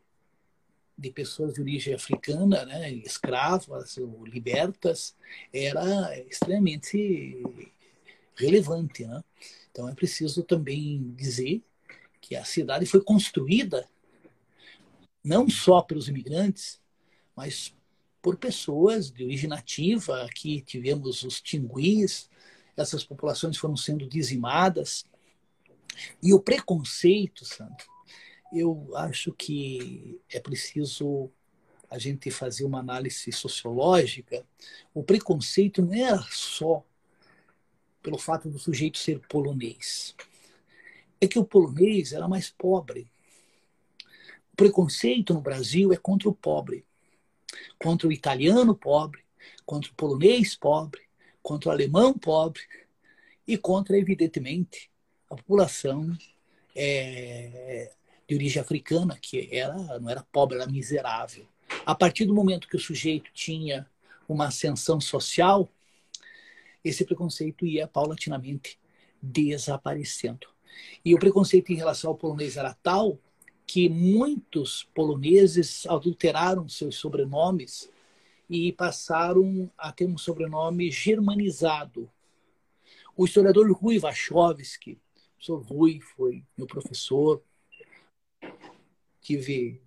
[0.97, 5.15] de pessoas de origem africana, né, escravas ou libertas,
[5.53, 7.41] era extremamente
[8.35, 9.05] relevante.
[9.05, 9.23] Né?
[9.77, 11.63] Então é preciso também dizer
[12.19, 13.87] que a cidade foi construída
[15.23, 16.81] não só pelos imigrantes,
[17.35, 17.75] mas
[18.19, 20.23] por pessoas de origem nativa.
[20.23, 22.27] Aqui tivemos os tinguis,
[22.75, 25.05] essas populações foram sendo dizimadas.
[26.23, 27.85] E o preconceito, Sandro,
[28.51, 31.29] eu acho que é preciso
[31.87, 34.43] a gente fazer uma análise sociológica.
[34.91, 36.83] O preconceito não era só
[38.01, 40.15] pelo fato do sujeito ser polonês.
[41.19, 43.07] É que o polonês era mais pobre.
[44.53, 46.86] O preconceito no Brasil é contra o pobre,
[47.79, 49.23] contra o italiano pobre,
[49.65, 51.01] contra o polonês pobre,
[51.41, 52.62] contra o alemão pobre
[53.47, 54.91] e contra, evidentemente,
[55.29, 56.17] a população
[56.75, 57.91] é,
[58.27, 61.47] de origem africana, que era, não era pobre, era miserável.
[61.86, 63.89] A partir do momento que o sujeito tinha
[64.27, 65.69] uma ascensão social,
[66.83, 68.79] esse preconceito ia paulatinamente
[69.21, 70.47] desaparecendo.
[71.03, 73.19] E o preconceito em relação ao polonês era tal
[73.65, 77.89] que muitos poloneses adulteraram seus sobrenomes
[78.49, 82.09] e passaram a ter um sobrenome germanizado.
[83.15, 87.43] O historiador Rui Wachowski, o professor Rui foi meu professor,
[89.21, 89.81] tive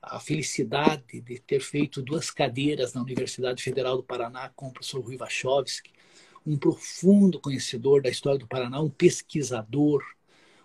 [0.00, 5.00] a felicidade de ter feito duas cadeiras na Universidade Federal do Paraná com o professor
[5.00, 5.92] Rui Wachowski,
[6.46, 10.02] um profundo conhecedor da história do Paraná, um pesquisador.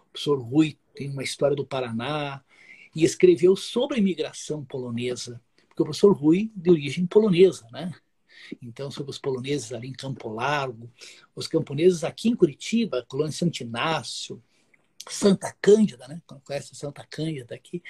[0.07, 2.43] O professor Rui tem uma história do Paraná
[2.95, 7.93] e escreveu sobre a imigração polonesa, porque o professor Rui de origem polonesa, né?
[8.61, 10.89] Então, sobre os poloneses ali em Campo Largo,
[11.35, 14.41] os camponeses aqui em Curitiba, Colônia Santo Inácio,
[15.09, 16.21] Santa Cândida, né?
[16.43, 17.83] Conhece Santa Cândida aqui?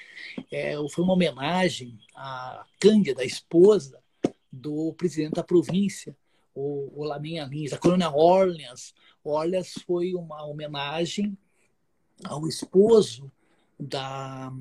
[0.52, 4.02] É, foi uma homenagem à Cândida, a esposa
[4.52, 6.16] do presidente da província,
[6.58, 8.96] o, o Lamin Lins, a colônia Orleans.
[9.24, 11.38] Orleans foi uma homenagem
[12.24, 13.32] ao esposo
[13.80, 14.52] da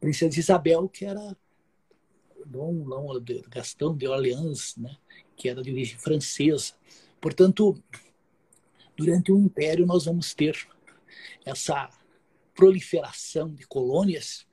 [0.00, 1.36] princesa Isabel, que era
[2.44, 2.84] Dom
[3.48, 4.96] Gastão de Orleans, né?
[5.36, 6.74] que era de origem francesa.
[7.20, 7.80] Portanto,
[8.96, 10.66] durante o Império nós vamos ter
[11.44, 11.88] essa
[12.54, 14.44] proliferação de colônias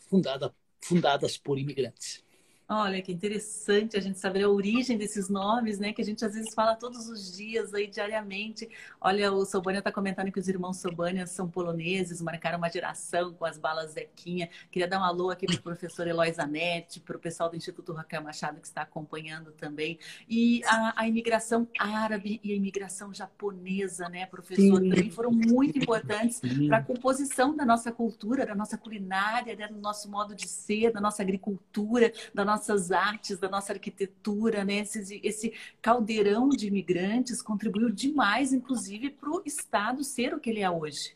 [0.00, 2.25] fundada, fundadas por imigrantes.
[2.68, 5.92] Olha que interessante a gente saber a origem desses nomes, né?
[5.92, 8.68] Que a gente às vezes fala todos os dias aí diariamente.
[9.00, 13.44] Olha, o Sobania está comentando que os irmãos Sobania são poloneses, marcaram uma geração com
[13.44, 14.50] as balas Zequinha.
[14.68, 17.92] Queria dar um alô aqui para o professor Eloy Zanetti, para o pessoal do Instituto
[17.92, 19.96] Raquel Machado que está acompanhando também.
[20.28, 24.90] E a, a imigração árabe e a imigração japonesa, né, professor, Sim.
[24.90, 29.78] também foram muito importantes para a composição da nossa cultura, da nossa culinária, né, do
[29.78, 34.78] nosso modo de ser, da nossa agricultura, da nossa nossas artes, da nossa arquitetura, né?
[34.78, 40.60] Esse, esse caldeirão de imigrantes contribuiu demais, inclusive, para o Estado ser o que ele
[40.60, 41.14] é hoje.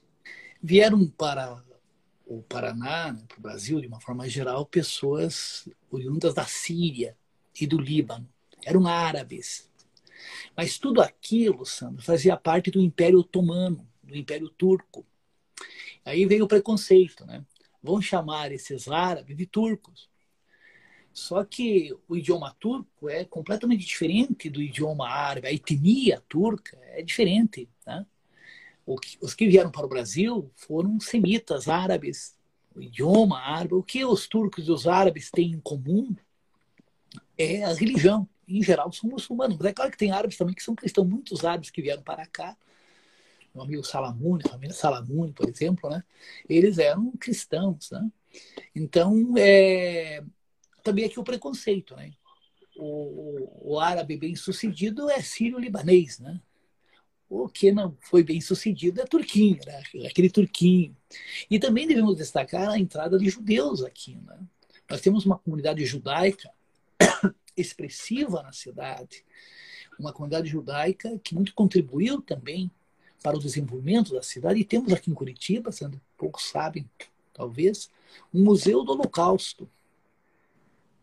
[0.62, 1.62] Vieram para
[2.26, 7.16] o Paraná, né, para o Brasil, de uma forma geral, pessoas oriundas da Síria
[7.59, 8.29] e do Líbano.
[8.64, 9.70] Eram árabes.
[10.55, 15.07] Mas tudo aquilo, Sandra, fazia parte do Império Otomano, do Império Turco.
[16.05, 17.42] Aí veio o preconceito, né?
[17.83, 20.09] Vão chamar esses árabes de turcos.
[21.12, 25.48] Só que o idioma turco é completamente diferente do idioma árabe.
[25.48, 27.68] A etnia turca é diferente.
[27.86, 28.06] Né?
[29.20, 32.36] Os que vieram para o Brasil foram semitas árabes.
[32.74, 36.14] O idioma árabe, o que os turcos e os árabes têm em comum
[37.36, 38.28] é a religião.
[38.46, 39.56] Em geral, são muçulmanos.
[39.58, 41.08] Mas é claro que tem árabes também que são cristãos.
[41.08, 42.56] Muitos árabes que vieram para cá,
[43.54, 46.04] meu amigo Salamune, a família Salamune, por exemplo, né?
[46.48, 47.90] eles eram cristãos.
[47.90, 48.10] Né?
[48.74, 50.22] Então, é,
[50.82, 52.12] também aqui o preconceito, né?
[52.76, 56.40] O, o árabe bem-sucedido é sírio-libanês, né?
[57.28, 59.82] O que não foi bem-sucedido é turquinho, né?
[60.06, 60.96] aquele turquinho.
[61.48, 64.38] E também devemos destacar a entrada de judeus aqui, né?
[64.88, 66.50] Nós temos uma comunidade judaica
[67.56, 69.24] expressiva na cidade,
[69.98, 72.70] uma comunidade judaica que muito contribuiu também
[73.22, 74.60] para o desenvolvimento da cidade.
[74.60, 76.88] E temos aqui em Curitiba, sendo poucos sabem,
[77.32, 77.88] talvez,
[78.32, 79.70] um museu do Holocausto,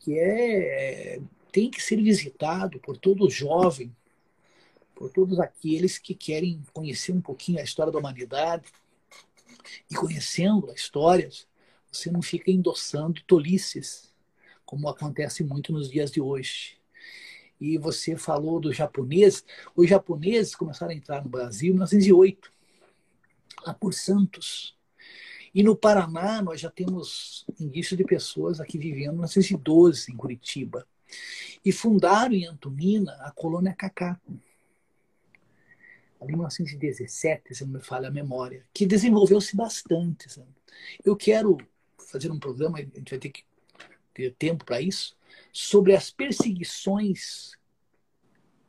[0.08, 1.20] que é,
[1.52, 3.94] tem que ser visitado por todo jovem,
[4.96, 8.72] por todos aqueles que querem conhecer um pouquinho a história da humanidade.
[9.92, 11.30] E conhecendo a história,
[11.92, 14.14] você não fica endossando tolices,
[14.66, 16.78] como acontece muito nos dias de hoje.
[17.60, 19.44] E você falou do japonês.
[19.76, 22.50] Os japoneses começaram a entrar no Brasil em 1908,
[23.66, 24.77] lá por Santos.
[25.58, 30.88] E no Paraná, nós já temos indício de pessoas aqui vivendo em 1912, em Curitiba.
[31.66, 33.76] E fundaram em Antonina a colônia.
[36.22, 40.32] Ali em 1917, se não me falha a memória, que desenvolveu-se bastante.
[40.32, 40.48] Sabe?
[41.04, 41.58] Eu quero
[42.08, 43.44] fazer um programa, a gente vai ter que
[44.14, 45.18] ter tempo para isso,
[45.52, 47.58] sobre as perseguições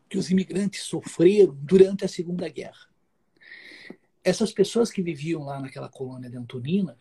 [0.08, 2.87] que os imigrantes sofreram durante a Segunda Guerra
[4.28, 6.96] essas pessoas que viviam lá naquela colônia de Antonina,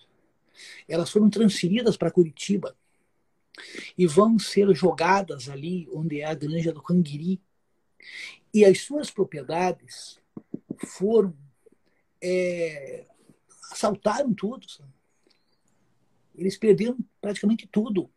[0.87, 2.75] elas foram transferidas para Curitiba
[3.97, 7.41] e vão ser jogadas ali onde é a granja do Canguiri.
[8.53, 10.19] E as suas propriedades
[10.85, 11.35] foram
[12.21, 13.05] é,
[13.71, 14.69] assaltaram tudo.
[14.69, 14.89] Sabe?
[16.35, 18.09] Eles perderam praticamente tudo.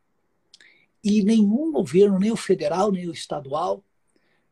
[1.02, 3.82] E nenhum governo, nem o federal, nem o estadual,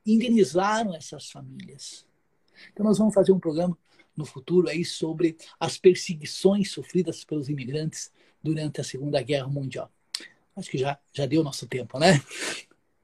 [0.05, 2.07] indenizaram essas famílias.
[2.73, 3.79] Então nós vamos fazer um programa
[4.18, 9.90] no futuro aí sobre as perseguições sofridas pelos imigrantes durante a Segunda Guerra Mundial.
[10.57, 12.20] Acho que já, já deu nosso tempo, né?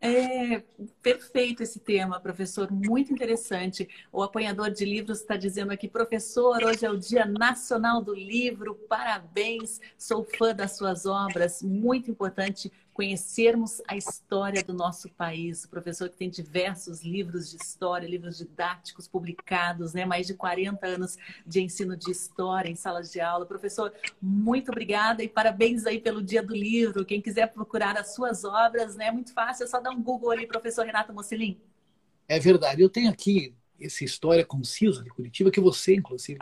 [0.01, 0.63] É
[1.01, 3.89] perfeito esse tema, professor, muito interessante.
[4.13, 8.75] O apanhador de livros está dizendo aqui, professor, hoje é o Dia Nacional do Livro,
[8.87, 15.65] parabéns, sou fã das suas obras, muito importante conhecermos a história do nosso país.
[15.65, 20.07] O professor que tem diversos livros de história, livros didáticos publicados, né?
[20.07, 23.45] mais de 40 anos de ensino de história em salas de aula.
[23.45, 27.05] Professor, muito obrigada e parabéns aí pelo Dia do Livro.
[27.05, 29.09] Quem quiser procurar as suas obras, né?
[29.09, 31.61] é muito fácil, é só dar um Google ali, professor Renato Mocelin.
[32.29, 32.81] É verdade.
[32.81, 36.39] Eu tenho aqui essa história concisa de Curitiba, que você, inclusive,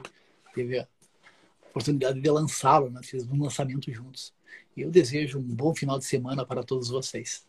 [0.55, 0.87] teve a
[1.71, 3.01] oportunidade de lançá-lo, né?
[3.03, 4.35] Fiz um lançamento juntos.
[4.77, 7.47] E eu desejo um bom final de semana para todos vocês.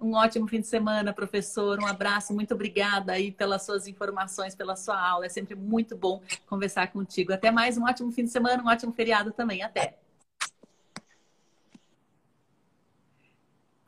[0.00, 1.78] Um ótimo fim de semana, professor.
[1.78, 5.26] Um abraço, muito obrigada aí pelas suas informações, pela sua aula.
[5.26, 7.32] É sempre muito bom conversar contigo.
[7.32, 9.62] Até mais, um ótimo fim de semana, um ótimo feriado também.
[9.62, 9.98] Até.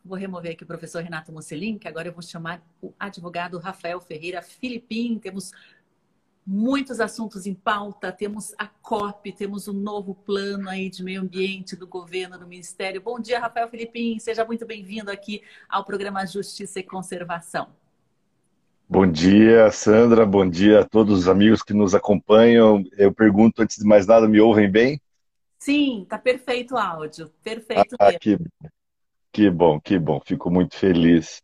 [0.05, 4.01] Vou remover aqui o professor Renato Mocelin, que agora eu vou chamar o advogado Rafael
[4.01, 5.19] Ferreira Filipim.
[5.19, 5.53] Temos
[6.46, 8.12] muitos assuntos em pauta.
[8.12, 12.46] Temos a COP, temos o um novo plano aí de meio ambiente do governo, do
[12.46, 13.00] Ministério.
[13.00, 14.18] Bom dia, Rafael Filipim.
[14.18, 17.68] Seja muito bem-vindo aqui ao programa Justiça e Conservação.
[18.88, 20.24] Bom dia, Sandra.
[20.24, 22.85] Bom dia a todos os amigos que nos acompanham.
[22.96, 25.00] Eu pergunto, antes de mais nada, me ouvem bem?
[25.59, 27.28] Sim, tá perfeito o áudio.
[27.42, 28.20] Perfeito ah, mesmo.
[28.20, 28.38] Que,
[29.37, 30.18] que bom, que bom.
[30.25, 31.42] Fico muito feliz.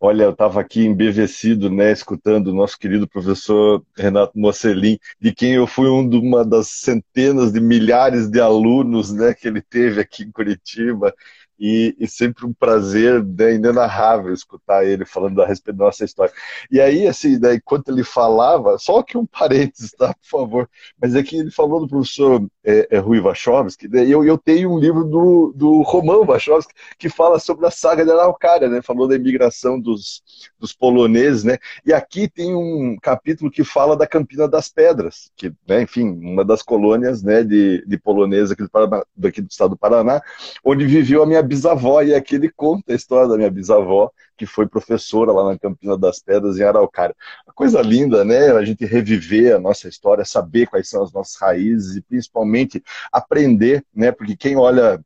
[0.00, 5.54] Olha, eu estava aqui embevecido, né, escutando o nosso querido professor Renato Mocelin, de quem
[5.54, 10.00] eu fui um de uma das centenas de milhares de alunos, né, que ele teve
[10.00, 11.14] aqui em Curitiba
[11.58, 16.32] e, e, sempre um prazer né, inenarrável escutar ele falando a respeito da nossa história.
[16.70, 21.14] E aí, assim, né, enquanto ele falava, só que um parênteses, tá, por favor, mas
[21.14, 24.78] é que ele falou do professor é, é, Rui Wachowski, né, eu, eu tenho um
[24.78, 29.16] livro do, do Roman Wachowski que fala sobre a saga de Araucária, né, falou da
[29.16, 30.22] imigração dos,
[30.58, 35.52] dos poloneses, né, e aqui tem um capítulo que fala da Campina das Pedras, que,
[35.66, 38.68] né, enfim, uma das colônias né, de, de poloneses aqui do,
[39.16, 40.22] do estado do Paraná,
[40.64, 44.46] onde viveu a minha bisavó, e aqui ele conta a história da minha bisavó, que
[44.46, 47.16] foi professora lá na Campina das Pedras, em Araucária.
[47.54, 48.52] Coisa linda, né?
[48.52, 52.82] A gente reviver a nossa história, saber quais são as nossas raízes e principalmente
[53.12, 54.12] aprender, né?
[54.12, 55.00] Porque quem olha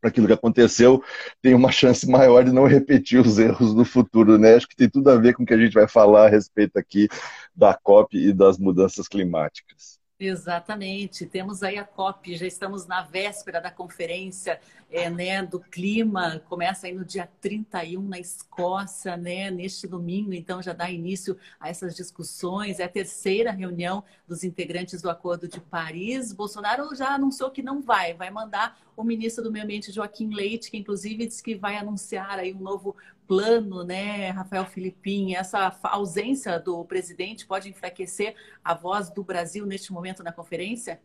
[0.00, 1.02] para aquilo que aconteceu,
[1.42, 4.54] tem uma chance maior de não repetir os erros no futuro, né?
[4.54, 6.78] Acho que tem tudo a ver com o que a gente vai falar a respeito
[6.78, 7.08] aqui
[7.54, 9.99] da COP e das mudanças climáticas.
[10.20, 11.24] Exatamente.
[11.24, 16.86] Temos aí a COP, já estamos na véspera da conferência é, né, do clima, começa
[16.86, 21.94] aí no dia 31 na Escócia, né, neste domingo, então já dá início a essas
[21.94, 22.80] discussões.
[22.80, 26.34] É a terceira reunião dos integrantes do Acordo de Paris.
[26.34, 30.70] Bolsonaro já anunciou que não vai, vai mandar o ministro do Meio Ambiente, Joaquim Leite,
[30.70, 35.34] que inclusive disse que vai anunciar aí um novo plano, né, Rafael Filipim?
[35.34, 38.34] Essa ausência do presidente pode enfraquecer
[38.64, 41.00] a voz do Brasil neste momento na conferência?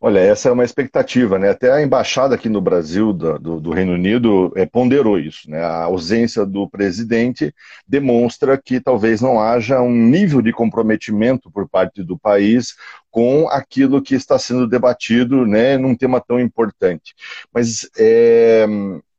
[0.00, 1.50] Olha, essa é uma expectativa, né?
[1.50, 5.62] Até a embaixada aqui no Brasil do, do, Reino Unido é, ponderou isso, né?
[5.64, 7.54] A ausência do presidente
[7.86, 12.74] demonstra que talvez não haja um nível de comprometimento por parte do país
[13.10, 15.78] com aquilo que está sendo debatido, né?
[15.78, 17.14] Num tema tão importante.
[17.52, 18.66] Mas é,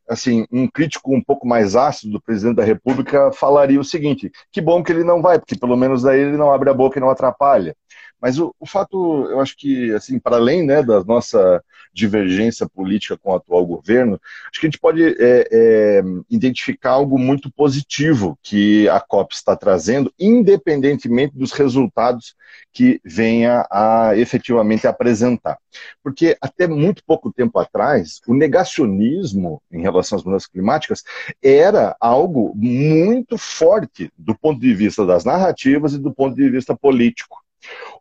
[0.07, 4.61] assim, um crítico um pouco mais ácido do presidente da República falaria o seguinte: que
[4.61, 7.01] bom que ele não vai, porque pelo menos daí ele não abre a boca e
[7.01, 7.75] não atrapalha.
[8.21, 13.17] Mas o, o fato, eu acho que, assim, para além né, da nossa divergência política
[13.17, 15.15] com o atual governo, acho que a gente pode é,
[15.51, 22.35] é, identificar algo muito positivo que a COP está trazendo, independentemente dos resultados
[22.71, 25.57] que venha a efetivamente apresentar.
[26.01, 31.03] Porque até muito pouco tempo atrás, o negacionismo em relação às mudanças climáticas
[31.41, 36.75] era algo muito forte do ponto de vista das narrativas e do ponto de vista
[36.75, 37.43] político.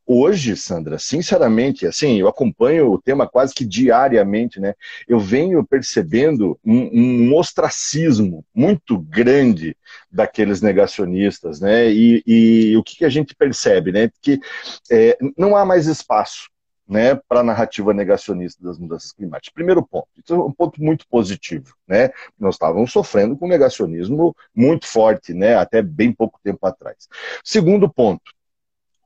[0.06, 4.74] Hoje, Sandra, sinceramente, assim, eu acompanho o tema quase que diariamente, né?
[5.08, 9.76] Eu venho percebendo um, um ostracismo muito grande
[10.10, 11.90] daqueles negacionistas, né?
[11.90, 14.10] E, e o que, que, a gente percebe, né?
[14.20, 14.40] Que
[14.90, 16.50] é, não há mais espaço
[16.86, 19.54] né, para a narrativa negacionista das mudanças climáticas.
[19.54, 22.10] Primeiro ponto, é um ponto muito positivo, né?
[22.38, 27.08] Nós estávamos sofrendo com negacionismo muito forte, né, até bem pouco tempo atrás.
[27.42, 28.22] Segundo ponto,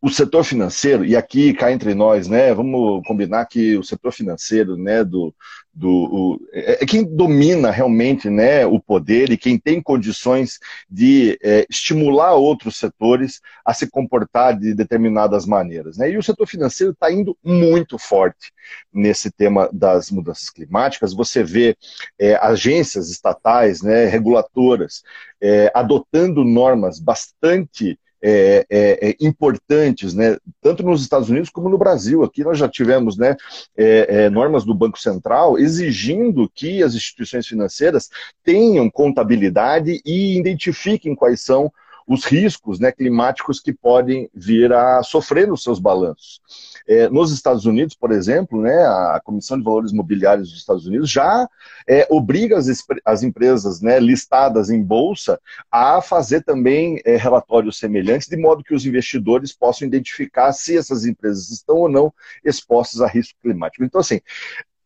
[0.07, 4.77] o setor financeiro, e aqui cá entre nós, né, vamos combinar que o setor financeiro,
[4.77, 5.35] né, do,
[5.75, 11.37] do o, é, é, quem domina realmente, né, o poder e quem tem condições de
[11.43, 16.93] é, estimular outros setores a se comportar de determinadas maneiras, né, e o setor financeiro
[16.93, 18.53] está indo muito forte
[18.95, 21.13] nesse tema das mudanças climáticas.
[21.13, 21.77] Você vê
[22.17, 25.03] é, agências estatais, né, reguladoras,
[25.41, 31.79] é, adotando normas bastante é, é, é, importantes, né, tanto nos Estados Unidos como no
[31.79, 32.25] Brasil.
[32.25, 33.37] Aqui nós já tivemos né,
[33.77, 38.11] é, é, normas do Banco Central exigindo que as instituições financeiras
[38.43, 41.73] tenham contabilidade e identifiquem quais são
[42.05, 46.41] os riscos né, climáticos que podem vir a sofrer nos seus balanços.
[46.89, 51.11] É, nos Estados Unidos, por exemplo, né, a Comissão de Valores Mobiliários dos Estados Unidos
[51.11, 51.49] já
[51.89, 52.67] é, obriga as,
[53.05, 58.75] as empresas né, listadas em bolsa a fazer também é, relatórios semelhantes, de modo que
[58.75, 62.13] os investidores possam identificar se essas empresas estão ou não
[62.45, 63.85] expostas a risco climático.
[63.85, 64.21] Então, assim,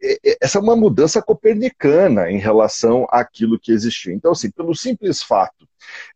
[0.03, 4.14] é, é, essa é uma mudança copernicana em relação àquilo que existia.
[4.14, 5.68] Então, assim, pelo simples fato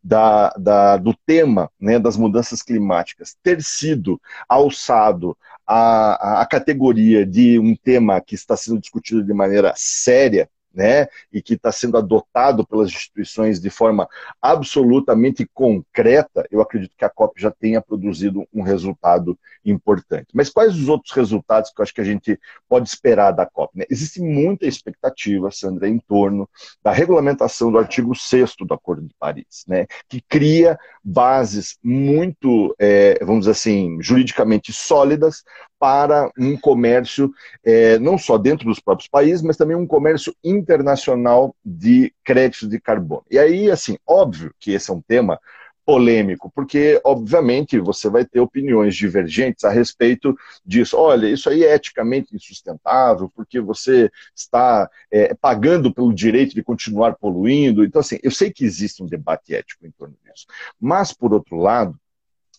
[0.03, 5.37] da, da, do tema né, das mudanças climáticas ter sido alçado
[5.67, 11.41] à, à categoria de um tema que está sendo discutido de maneira séria né, e
[11.41, 14.09] que está sendo adotado pelas instituições de forma
[14.43, 20.27] absolutamente concreta, eu acredito que a COP já tenha produzido um resultado importante.
[20.35, 22.39] Mas quais os outros resultados que eu acho que a gente
[22.69, 23.79] pode esperar da COP?
[23.79, 23.85] Né?
[23.89, 26.49] Existe muita expectativa, Sandra, em torno
[26.83, 33.19] da regulamentação do artigo 6 do Acordo de Paris, né, que cria bases muito, é,
[33.21, 35.45] vamos dizer assim, juridicamente sólidas
[35.79, 37.31] para um comércio
[37.63, 42.81] é, não só dentro dos próprios países, mas também um comércio internacional de créditos de
[42.81, 43.25] carbono.
[43.31, 45.39] E aí, assim, óbvio que esse é um tema
[45.85, 50.97] polêmico, porque, obviamente, você vai ter opiniões divergentes a respeito disso.
[50.97, 57.17] Olha, isso aí é eticamente insustentável, porque você está é, pagando pelo direito de continuar
[57.17, 57.85] poluindo.
[57.85, 60.47] Então, assim, eu sei que existe um debate ético em torno disso.
[60.81, 61.99] Mas, por outro lado,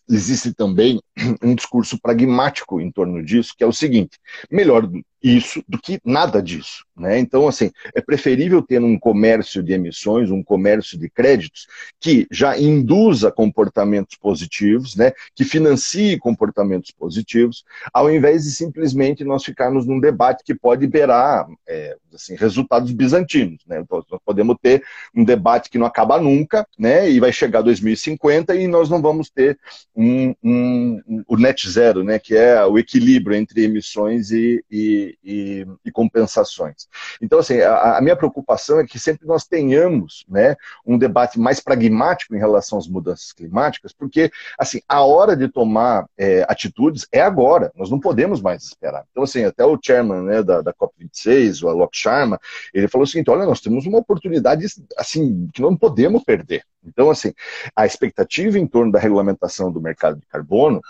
[0.09, 1.01] existe também
[1.41, 4.19] um discurso pragmático em torno disso, que é o seguinte:
[4.51, 4.89] melhor
[5.25, 6.85] isso do que nada disso.
[6.95, 7.17] Né?
[7.17, 11.65] Então, assim, é preferível ter um comércio de emissões, um comércio de créditos,
[11.99, 15.11] que já induza comportamentos positivos, né?
[15.33, 21.47] que financie comportamentos positivos, ao invés de simplesmente nós ficarmos num debate que pode beirar
[21.67, 23.63] é, assim, resultados bizantinos.
[23.65, 23.79] Né?
[23.79, 27.09] Então, nós podemos ter um debate que não acaba nunca, né?
[27.09, 29.57] e vai chegar 2050 e nós não vamos ter
[29.95, 32.19] um, um, o net zero, né?
[32.19, 34.85] que é o equilíbrio entre emissões e, e
[35.23, 36.87] e, e, compensações.
[37.21, 41.59] Então, assim, a, a, minha preocupação é que sempre nós tenhamos né, um debate mais
[41.59, 47.21] pragmático em relação às mudanças climáticas, porque, assim, a hora de tomar é, atitudes é
[47.21, 49.05] agora, nós não podemos mais esperar.
[49.11, 52.39] Então, assim, até o chairman né, da, da COP26, o Alok Sharma,
[52.73, 54.65] ele falou o seguinte, olha, nós temos uma oportunidade,
[54.97, 56.63] assim, que não podemos perder.
[56.85, 57.33] Então, assim,
[57.75, 60.81] a expectativa em torno da regulamentação do mercado de carbono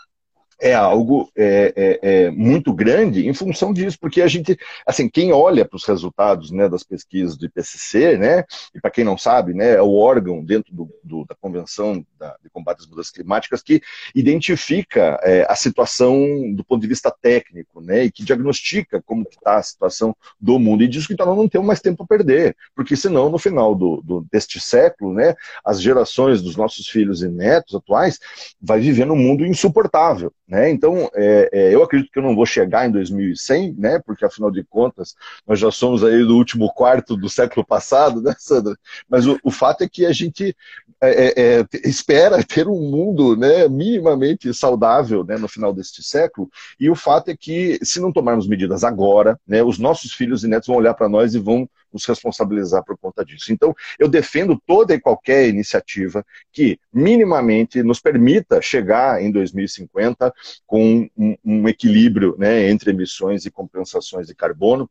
[0.59, 5.31] é algo é, é, é, muito grande em função disso, porque a gente, assim, quem
[5.31, 8.43] olha para os resultados né, das pesquisas do IPCC, né,
[8.73, 12.35] e para quem não sabe, né, é o órgão dentro do, do, da Convenção da,
[12.41, 13.81] de Combate às Mudanças Climáticas que
[14.13, 19.57] identifica é, a situação do ponto de vista técnico, né, e que diagnostica como está
[19.57, 22.95] a situação do mundo, e diz que então não temos mais tempo a perder, porque
[22.95, 27.75] senão no final do, do, deste século, né, as gerações dos nossos filhos e netos
[27.75, 28.19] atuais
[28.61, 30.31] vai viver num mundo insuportável.
[30.47, 30.69] Né?
[30.69, 33.99] Então, é, é, eu acredito que eu não vou chegar em 2100, né?
[34.05, 35.15] porque afinal de contas,
[35.45, 38.75] nós já somos aí do último quarto do século passado, né, Sandra?
[39.09, 40.55] Mas o, o fato é que a gente
[41.01, 46.47] é, é, é espera ter um mundo né, minimamente saudável né, no final deste século,
[46.79, 50.47] e o fato é que, se não tomarmos medidas agora, né, os nossos filhos e
[50.47, 53.53] netos vão olhar para nós e vão nos responsabilizar por conta disso.
[53.53, 60.33] Então, eu defendo toda e qualquer iniciativa que minimamente nos permita chegar em 2050
[60.67, 64.89] com um, um equilíbrio né, entre emissões e compensações de carbono.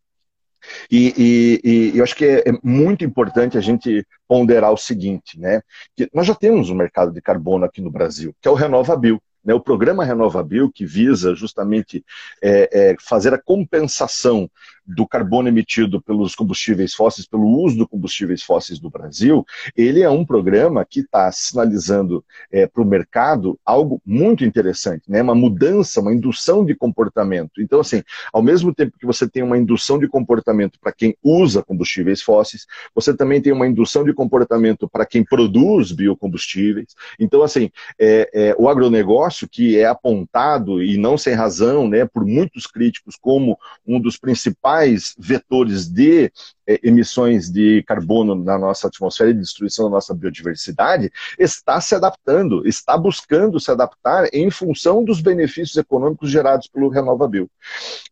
[0.90, 1.12] E,
[1.62, 5.60] e, e, eu acho que é, é, muito importante a gente ponderar o seguinte, né?
[5.94, 9.20] Que nós já temos um mercado de carbono aqui no Brasil, que é o RenovaBio.
[9.44, 12.04] Né, o programa RenovaBio, que visa justamente
[12.42, 14.50] é, é, fazer a compensação
[14.86, 19.44] do carbono emitido pelos combustíveis fósseis, pelo uso de combustíveis fósseis do Brasil,
[19.76, 25.22] ele é um programa que está sinalizando é, para o mercado algo muito interessante, né?
[25.22, 27.62] uma mudança, uma indução de comportamento.
[27.62, 31.62] Então, assim, ao mesmo tempo que você tem uma indução de comportamento para quem usa
[31.62, 36.88] combustíveis fósseis, você também tem uma indução de comportamento para quem produz biocombustíveis.
[37.18, 42.24] Então, assim, é, é, o agronegócio, que é apontado, e não sem razão, né, por
[42.24, 46.30] muitos críticos, como um dos principais vetores de
[46.82, 52.96] emissões de carbono na nossa atmosfera e destruição da nossa biodiversidade, está se adaptando, está
[52.96, 57.50] buscando se adaptar em função dos benefícios econômicos gerados pelo RenovaBio.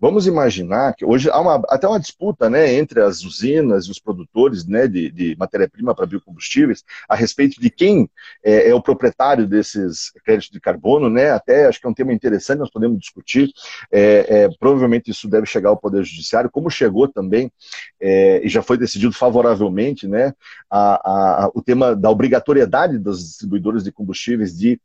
[0.00, 3.98] Vamos imaginar que hoje há uma, até uma disputa né, entre as usinas e os
[3.98, 8.08] produtores né, de, de matéria-prima para biocombustíveis a respeito de quem
[8.44, 11.30] é, é, o proprietário desses créditos de carbono, né?
[11.30, 13.50] Até acho que é um tema interessante, nós podemos discutir.
[13.90, 17.50] É, é provavelmente isso deve chegar ao Poder Judiciário, como chegou também
[18.42, 20.34] é, e já foi decidido favoravelmente, né,
[20.70, 24.80] a, a, o tema da obrigatoriedade das distribuidoras de combustíveis de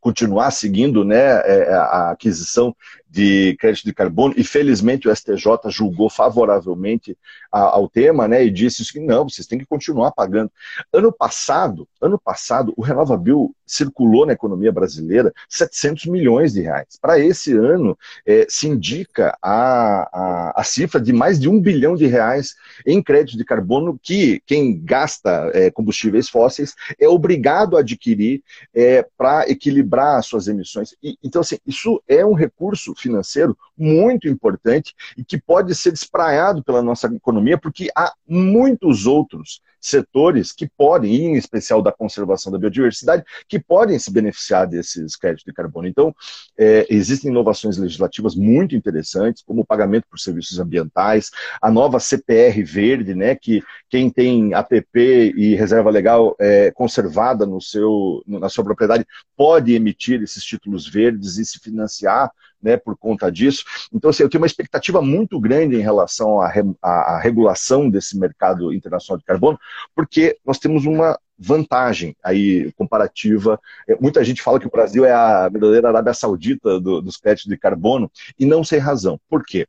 [0.00, 2.74] continuar seguindo né, é, a aquisição
[3.08, 7.16] de crédito de carbono, e felizmente o STJ julgou favoravelmente
[7.58, 10.50] ao tema, né, e disse que não, vocês têm que continuar pagando.
[10.92, 16.98] Ano passado, ano passado, o RenovaBio circulou na economia brasileira 700 milhões de reais.
[17.00, 21.96] Para esse ano, é, se indica a, a, a, cifra de mais de um bilhão
[21.96, 22.54] de reais
[22.86, 28.42] em crédito de carbono que quem gasta é, combustíveis fósseis é obrigado a adquirir
[28.74, 30.94] é, para equilibrar suas emissões.
[31.02, 36.62] E, então, assim, isso é um recurso financeiro muito importante e que pode ser despraiado
[36.62, 42.58] pela nossa economia, porque há muitos outros setores que podem, em especial da conservação da
[42.58, 45.86] biodiversidade, que podem se beneficiar desses créditos de carbono.
[45.86, 46.14] Então,
[46.58, 51.30] é, existem inovações legislativas muito interessantes, como o pagamento por serviços ambientais,
[51.62, 57.60] a nova CPR verde, né, que quem tem APP e reserva legal é, conservada no
[57.60, 62.30] seu, na sua propriedade pode emitir esses títulos verdes e se financiar
[62.66, 63.64] né, por conta disso.
[63.92, 66.52] Então, assim, eu tenho uma expectativa muito grande em relação à,
[66.82, 69.56] à, à regulação desse mercado internacional de carbono,
[69.94, 73.60] porque nós temos uma vantagem aí comparativa.
[73.88, 77.48] É, muita gente fala que o Brasil é a verdadeira Arábia Saudita do, dos créditos
[77.48, 79.20] de carbono, e não sem razão.
[79.28, 79.68] Por quê?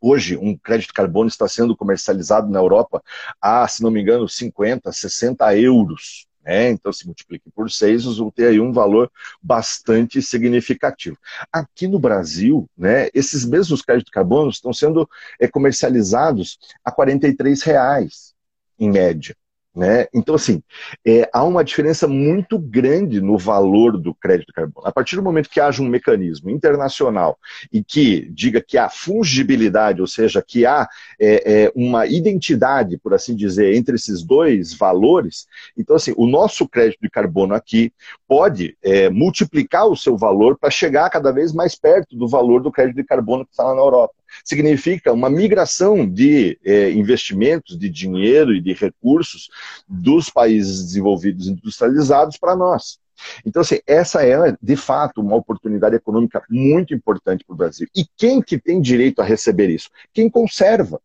[0.00, 3.02] Hoje, um crédito de carbono está sendo comercializado na Europa
[3.40, 6.70] a, se não me engano, 50, 60 euros né?
[6.70, 9.10] Então, se multiplique por seis, vão ter aí um valor
[9.42, 11.16] bastante significativo.
[11.52, 15.08] Aqui no Brasil, né, esses mesmos créditos de carbono estão sendo
[15.40, 18.34] é, comercializados a R$ reais
[18.78, 19.34] em média.
[19.74, 20.06] Né?
[20.14, 20.62] Então, assim,
[21.04, 24.86] é, há uma diferença muito grande no valor do crédito carbono.
[24.86, 27.36] A partir do momento que haja um mecanismo internacional
[27.72, 30.86] e que diga que há fungibilidade, ou seja, que há
[31.20, 36.68] é, é, uma identidade, por assim dizer, entre esses dois valores, então, assim, o nosso
[36.68, 37.92] crédito de carbono aqui
[38.28, 42.70] pode é, multiplicar o seu valor para chegar cada vez mais perto do valor do
[42.70, 44.14] crédito de carbono que está lá na Europa
[44.44, 49.48] significa uma migração de é, investimentos, de dinheiro e de recursos
[49.86, 52.98] dos países desenvolvidos industrializados para nós.
[53.44, 57.86] Então, assim, essa é, de fato, uma oportunidade econômica muito importante para o Brasil.
[57.94, 59.88] E quem que tem direito a receber isso?
[60.12, 61.00] Quem conserva.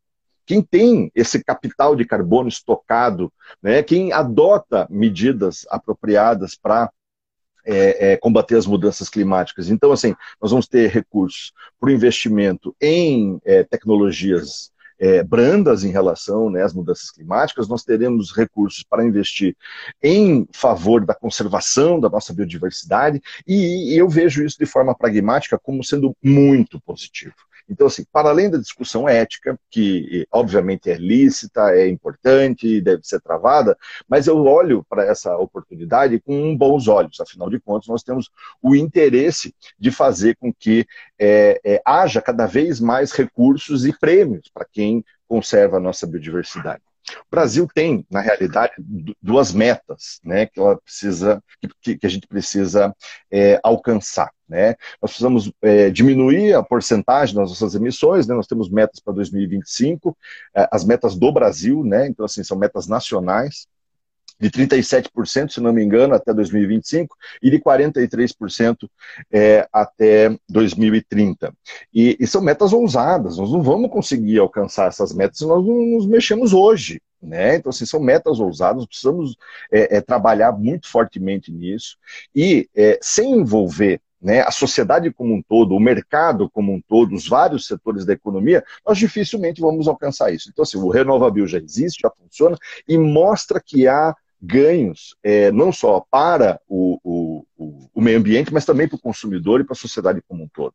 [0.45, 3.83] Quem tem esse capital de carbono estocado, né?
[3.83, 6.89] quem adota medidas apropriadas para
[7.69, 9.69] é, é, combater as mudanças climáticas.
[9.69, 15.91] Então, assim, nós vamos ter recursos para o investimento em é, tecnologias é, brandas em
[15.91, 19.55] relação né, às mudanças climáticas, nós teremos recursos para investir
[20.03, 25.57] em favor da conservação da nossa biodiversidade, e, e eu vejo isso de forma pragmática
[25.57, 27.33] como sendo muito positivo.
[27.69, 33.21] Então, assim, para além da discussão ética, que obviamente é lícita, é importante, deve ser
[33.21, 37.19] travada, mas eu olho para essa oportunidade com bons olhos.
[37.19, 38.29] Afinal de contas, nós temos
[38.61, 40.85] o interesse de fazer com que
[41.19, 46.81] é, é, haja cada vez mais recursos e prêmios para quem conserva a nossa biodiversidade.
[47.21, 48.73] O Brasil tem, na realidade,
[49.21, 51.43] duas metas né, que, ela precisa,
[51.81, 52.95] que, que a gente precisa
[53.31, 54.31] é, alcançar.
[54.47, 54.75] Né?
[55.01, 58.33] Nós precisamos é, diminuir a porcentagem das nossas emissões, né?
[58.33, 60.17] nós temos metas para 2025,
[60.55, 62.07] é, as metas do Brasil, né?
[62.07, 63.67] então assim, são metas nacionais,
[64.39, 68.89] de 37%, se não me engano, até 2025, e de 43%
[69.31, 71.53] é, até 2030.
[71.93, 75.75] E, e, são metas ousadas, nós não vamos conseguir alcançar essas metas se nós não
[75.75, 77.01] nos mexemos hoje.
[77.21, 77.55] Né?
[77.55, 79.35] Então, assim, são metas ousadas, precisamos
[79.71, 81.97] é, é, trabalhar muito fortemente nisso,
[82.33, 87.15] e é, sem envolver né, a sociedade como um todo, o mercado como um todo,
[87.15, 90.49] os vários setores da economia, nós dificilmente vamos alcançar isso.
[90.49, 95.71] Então, assim, o RenovaBio já existe, já funciona e mostra que há ganhos, é, não
[95.71, 99.77] só para o, o, o, meio ambiente, mas também para o consumidor e para a
[99.77, 100.73] sociedade como um todo.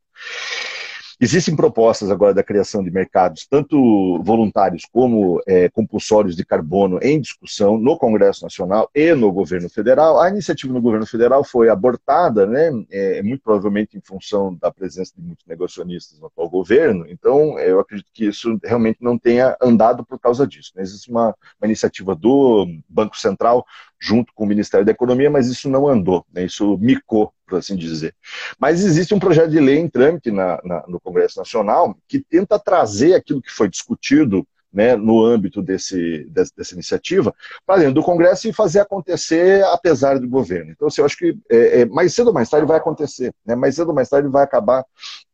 [1.21, 7.21] Existem propostas agora da criação de mercados, tanto voluntários como é, compulsórios de carbono, em
[7.21, 10.21] discussão no Congresso Nacional e no governo federal.
[10.21, 15.13] A iniciativa no governo federal foi abortada, né, é, muito provavelmente em função da presença
[15.17, 17.07] de muitos negacionistas no atual governo.
[17.09, 20.73] Então, eu acredito que isso realmente não tenha andado por causa disso.
[20.75, 20.83] Né?
[20.83, 21.29] Existe uma,
[21.61, 23.65] uma iniciativa do Banco Central
[24.01, 26.45] junto com o Ministério da Economia, mas isso não andou, né?
[26.45, 28.15] isso micou, por assim dizer.
[28.59, 32.59] Mas existe um projeto de lei em trâmite na, na, no Congresso Nacional que tenta
[32.59, 37.33] trazer aquilo que foi discutido né, no âmbito desse, dessa iniciativa,
[37.65, 40.73] para dentro do Congresso e fazer acontecer apesar do governo.
[40.73, 43.33] Então, assim, eu acho que é, é, mais cedo ou mais tarde vai acontecer.
[43.47, 43.55] Né?
[43.55, 44.85] Mais cedo ou mais tarde vai acabar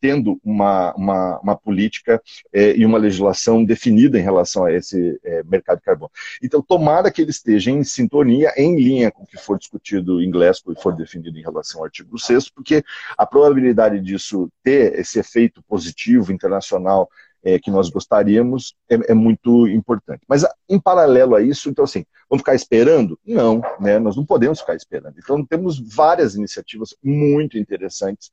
[0.01, 2.23] tendo uma, uma, uma política
[2.53, 6.11] é, e uma legislação definida em relação a esse é, mercado de carbono.
[6.43, 10.31] Então, tomara que ele esteja em sintonia, em linha com o que for discutido em
[10.31, 12.85] Glasgow e for definido em relação ao artigo 6 porque
[13.17, 17.09] a probabilidade disso ter esse efeito positivo internacional
[17.43, 20.23] é, que nós gostaríamos é, é, muito importante.
[20.29, 23.19] Mas, em paralelo a isso, então, assim, vamos ficar esperando?
[23.27, 23.99] Não, né?
[23.99, 25.15] nós não podemos ficar esperando.
[25.19, 28.31] Então, temos várias iniciativas muito interessantes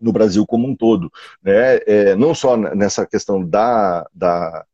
[0.00, 1.10] no Brasil como um todo,
[1.40, 1.76] né?
[1.86, 4.66] É, não só nessa questão da, da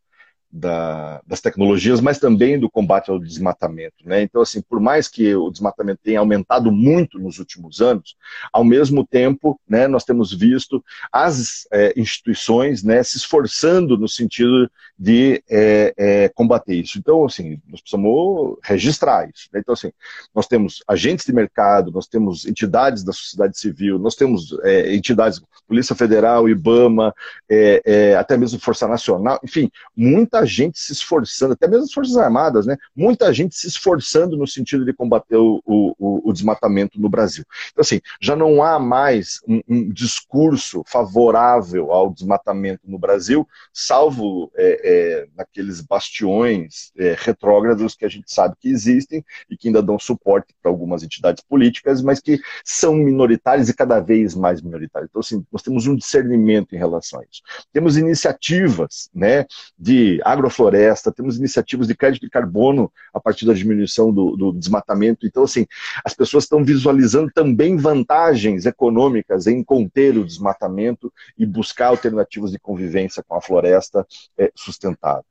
[0.51, 3.97] da, das tecnologias, mas também do combate ao desmatamento.
[4.05, 4.23] Né?
[4.23, 8.17] Então, assim, por mais que o desmatamento tenha aumentado muito nos últimos anos,
[8.53, 10.83] ao mesmo tempo, né, nós temos visto
[11.13, 16.99] as é, instituições né, se esforçando no sentido de é, é, combater isso.
[16.99, 19.49] Então, assim, nós precisamos registrar isso.
[19.53, 19.61] Né?
[19.61, 19.93] Então, assim,
[20.35, 25.41] nós temos agentes de mercado, nós temos entidades da sociedade civil, nós temos é, entidades,
[25.67, 27.15] Polícia Federal, IBAMA,
[27.49, 32.17] é, é, até mesmo Força Nacional, enfim, muita gente se esforçando, até mesmo as Forças
[32.17, 32.77] Armadas, né?
[32.95, 37.45] Muita gente se esforçando no sentido de combater o, o, o desmatamento no Brasil.
[37.71, 44.51] Então, assim, já não há mais um, um discurso favorável ao desmatamento no Brasil, salvo
[44.57, 49.83] é, é, naqueles bastiões é, retrógrados que a gente sabe que existem e que ainda
[49.83, 55.09] dão suporte para algumas entidades políticas, mas que são minoritárias e cada vez mais minoritárias.
[55.11, 57.43] Então, assim, nós temos um discernimento em relação a isso.
[57.73, 59.47] Temos iniciativas né,
[59.79, 65.27] de agrofloresta, temos iniciativas de crédito de carbono a partir da diminuição do, do desmatamento.
[65.27, 65.67] Então, assim,
[66.05, 72.59] as pessoas estão visualizando também vantagens econômicas em conter o desmatamento e buscar alternativas de
[72.59, 74.07] convivência com a floresta
[74.37, 75.25] é, sustentável.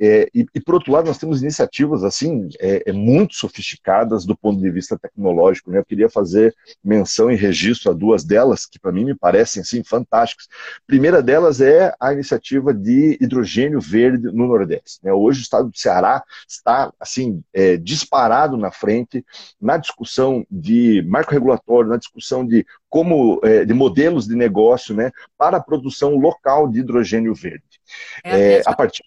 [0.00, 4.36] É, e, e, por outro lado, nós temos iniciativas assim é, é, muito sofisticadas do
[4.36, 5.70] ponto de vista tecnológico.
[5.70, 5.78] Né?
[5.78, 9.82] Eu queria fazer menção e registro a duas delas que para mim me parecem assim
[9.82, 10.48] fantásticas.
[10.86, 15.00] Primeira delas é a iniciativa de hidrogênio verde no Nordeste.
[15.02, 15.12] Né?
[15.12, 19.24] Hoje o Estado do Ceará está assim é, disparado na frente
[19.60, 25.10] na discussão de marco regulatório, na discussão de como é, de modelos de negócio né,
[25.36, 27.80] para a produção local de hidrogênio verde.
[28.24, 29.02] É, é, a partir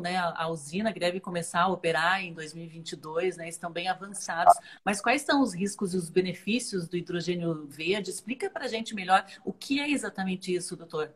[0.00, 4.54] né, a usina que deve começar a operar em 2022, né, estão bem avançados.
[4.84, 8.10] Mas quais são os riscos e os benefícios do hidrogênio verde?
[8.10, 11.10] Explica para a gente melhor o que é exatamente isso, doutor.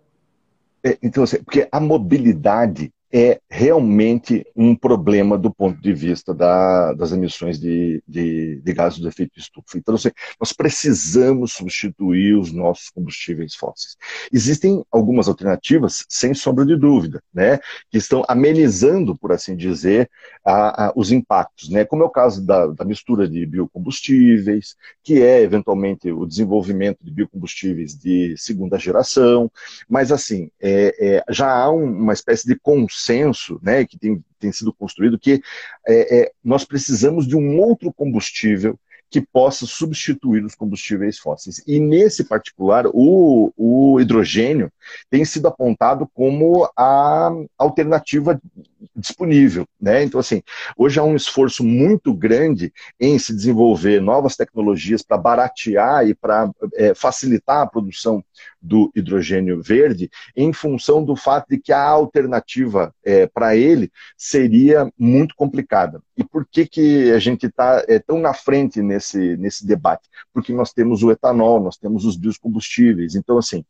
[0.84, 6.92] É, então, assim, porque a mobilidade é realmente um problema do ponto de vista da,
[6.92, 9.78] das emissões de, de, de gases de efeito estufa.
[9.78, 13.96] Então, assim, nós precisamos substituir os nossos combustíveis fósseis.
[14.30, 17.58] Existem algumas alternativas, sem sombra de dúvida, né,
[17.90, 20.10] que estão amenizando, por assim dizer,
[20.44, 25.22] a, a, os impactos, né, como é o caso da, da mistura de biocombustíveis, que
[25.22, 29.50] é, eventualmente, o desenvolvimento de biocombustíveis de segunda geração,
[29.88, 34.22] mas, assim, é, é, já há um, uma espécie de consenso consenso né, que tem,
[34.38, 35.40] tem sido construído que
[35.86, 38.78] é, é, nós precisamos de um outro combustível
[39.10, 41.62] que possa substituir os combustíveis fósseis.
[41.66, 44.70] E nesse particular, o, o hidrogênio
[45.08, 48.38] tem sido apontado como a alternativa
[48.94, 49.66] disponível.
[49.80, 50.04] Né?
[50.04, 50.42] Então, assim,
[50.76, 56.50] hoje há um esforço muito grande em se desenvolver novas tecnologias para baratear e para
[56.74, 58.22] é, facilitar a produção
[58.60, 64.90] do hidrogênio verde, em função do fato de que a alternativa é, para ele seria
[64.98, 66.00] muito complicada.
[66.16, 70.08] E por que, que a gente está é, tão na frente nesse, nesse debate?
[70.32, 73.14] Porque nós temos o etanol, nós temos os biocombustíveis.
[73.14, 73.64] Então, assim,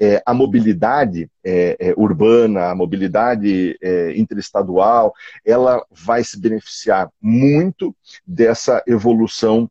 [0.00, 4.14] é, a mobilidade é, é, urbana, a mobilidade é,
[4.52, 7.96] interestadual, ela vai se beneficiar muito
[8.26, 9.70] dessa evolução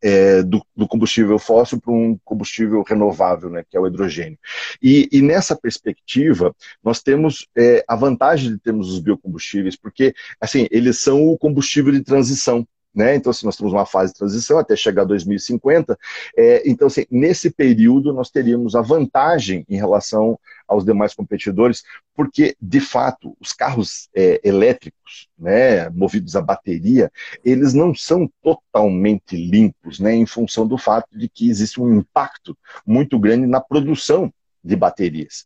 [0.00, 4.38] é, do, do, combustível fóssil para um combustível renovável, né, que é o hidrogênio.
[4.82, 10.68] E, e nessa perspectiva, nós temos é, a vantagem de termos os biocombustíveis, porque assim,
[10.70, 12.68] eles são o combustível de transição.
[12.94, 13.16] Né?
[13.16, 15.98] Então, assim, nós temos uma fase de transição até chegar a 2050.
[16.36, 20.38] É, então, assim, nesse período, nós teríamos a vantagem em relação
[20.68, 21.82] aos demais competidores,
[22.14, 27.10] porque, de fato, os carros é, elétricos, né, movidos a bateria,
[27.44, 32.56] eles não são totalmente limpos, né, em função do fato de que existe um impacto
[32.86, 34.32] muito grande na produção
[34.62, 35.44] de baterias.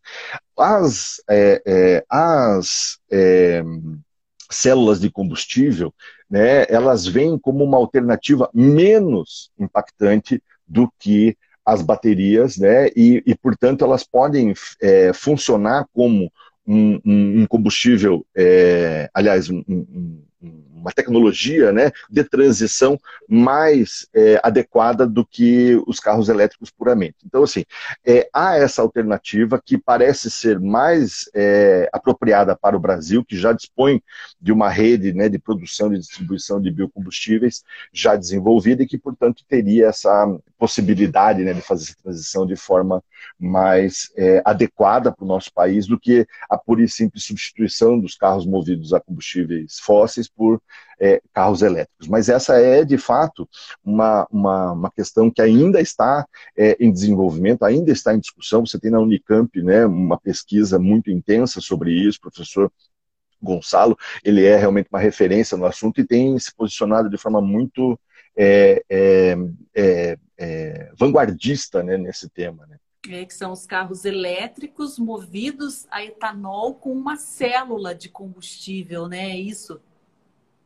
[0.56, 3.62] As, é, é as é,
[4.50, 5.92] células de combustível,
[6.28, 13.34] né, elas vêm como uma alternativa menos impactante do que as baterias, né, e, e
[13.34, 16.32] portanto elas podem é, funcionar como
[16.66, 19.64] um, um, um combustível, é, aliás, um,
[20.40, 27.16] uma tecnologia né, de transição mais é, adequada do que os carros elétricos puramente.
[27.26, 27.64] Então, assim,
[28.06, 33.52] é, há essa alternativa que parece ser mais é, apropriada para o Brasil, que já
[33.52, 34.00] dispõe
[34.40, 39.44] de uma rede né, de produção e distribuição de biocombustíveis já desenvolvida e que, portanto,
[39.48, 40.26] teria essa
[40.56, 43.02] possibilidade né, de fazer essa transição de forma
[43.38, 48.14] mais é, adequada para o nosso país do que a pura e simples substituição dos
[48.14, 50.60] carros movidos a combustíveis fósseis por
[51.00, 52.08] é, carros elétricos.
[52.08, 53.48] Mas essa é, de fato,
[53.84, 56.26] uma, uma, uma questão que ainda está
[56.56, 58.66] é, em desenvolvimento, ainda está em discussão.
[58.66, 62.70] Você tem na Unicamp né, uma pesquisa muito intensa sobre isso, professor
[63.40, 67.98] Gonçalo, ele é realmente uma referência no assunto e tem se posicionado de forma muito
[68.36, 69.36] é, é,
[70.36, 72.66] é, vanguardista né, nesse tema.
[72.66, 72.78] Né?
[73.02, 79.30] Que são os carros elétricos movidos a etanol com uma célula de combustível, né?
[79.30, 79.80] É isso?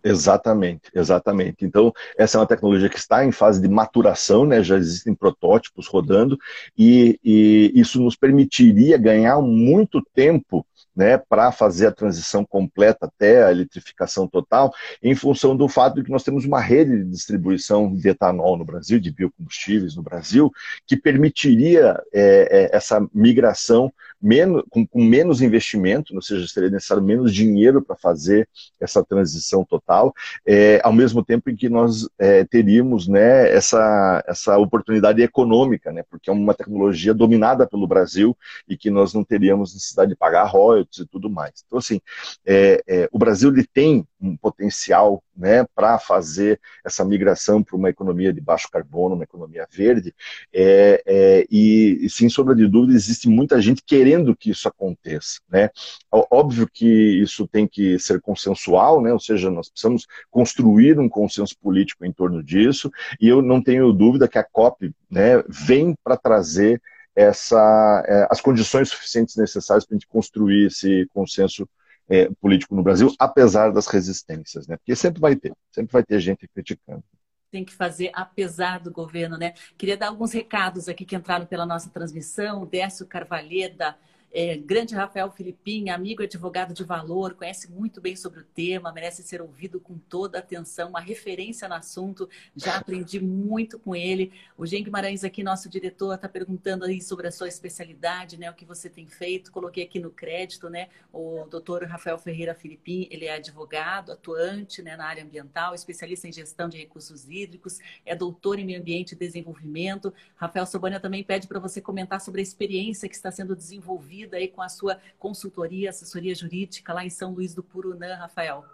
[0.04, 1.64] Exatamente, exatamente.
[1.64, 4.62] Então, essa é uma tecnologia que está em fase de maturação, né?
[4.62, 6.36] já existem protótipos rodando,
[6.76, 13.44] e, e isso nos permitiria ganhar muito tempo né, para fazer a transição completa até
[13.44, 14.72] a eletrificação total,
[15.02, 18.64] em função do fato de que nós temos uma rede de distribuição de etanol no
[18.64, 20.50] Brasil, de biocombustíveis no Brasil,
[20.86, 27.02] que permitiria é, é, essa migração menos, com, com, menos investimento, ou seja, seria necessário
[27.02, 28.48] menos dinheiro para fazer
[28.80, 30.14] essa transição total,
[30.46, 36.04] é, ao mesmo tempo em que nós é, teríamos né, essa, essa oportunidade econômica, né,
[36.08, 38.36] porque é uma tecnologia dominada pelo Brasil
[38.68, 41.64] e que nós não teríamos necessidade de pagar royalties e tudo mais.
[41.66, 42.00] Então, assim,
[42.44, 47.90] é, é o Brasil ele tem um potencial né, para fazer essa migração para uma
[47.90, 50.14] economia de baixo carbono, uma economia verde,
[50.52, 55.40] é, é, e, e, sem sombra de dúvida existe muita gente querendo que isso aconteça.
[55.50, 55.70] Né?
[56.10, 56.86] Óbvio que
[57.20, 62.12] isso tem que ser consensual, né, ou seja, nós precisamos construir um consenso político em
[62.12, 66.80] torno disso, e eu não tenho dúvida que a COP né, vem para trazer
[67.14, 71.68] essa, é, as condições suficientes necessárias para a gente construir esse consenso
[72.08, 74.76] é, político no Brasil, apesar das resistências, né?
[74.76, 77.04] Porque sempre vai ter, sempre vai ter gente criticando
[77.52, 79.52] tem que fazer apesar do governo, né?
[79.76, 82.64] Queria dar alguns recados aqui que entraram pela nossa transmissão.
[82.64, 83.94] Décio Carvalheda,
[84.32, 89.22] é, grande Rafael Filipim, amigo advogado de valor, conhece muito bem sobre o tema, merece
[89.22, 94.32] ser ouvido com toda atenção, uma referência no assunto, já aprendi muito com ele.
[94.56, 98.54] O Gen Guimarães aqui, nosso diretor, está perguntando aí sobre a sua especialidade, né, o
[98.54, 103.26] que você tem feito, coloquei aqui no crédito, né, o doutor Rafael Ferreira Filipim, ele
[103.26, 108.58] é advogado, atuante né, na área ambiental, especialista em gestão de recursos hídricos, é doutor
[108.58, 110.12] em meio ambiente e desenvolvimento.
[110.36, 114.36] Rafael Sobania também pede para você comentar sobre a experiência que está sendo desenvolvida envolvida
[114.36, 118.64] aí com a sua consultoria, assessoria jurídica lá em São Luís do Purunã, Rafael.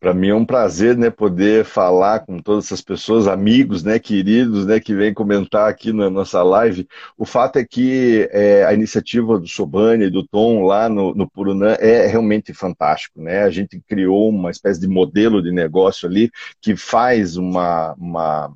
[0.00, 4.66] Para mim é um prazer, né, poder falar com todas essas pessoas, amigos, né, queridos,
[4.66, 6.88] né, que vêm comentar aqui na nossa live.
[7.16, 11.30] O fato é que é, a iniciativa do Sobani e do Tom lá no, no
[11.30, 13.42] Purunã é realmente fantástico, né?
[13.42, 16.30] A gente criou uma espécie de modelo de negócio ali
[16.60, 18.52] que faz uma, uma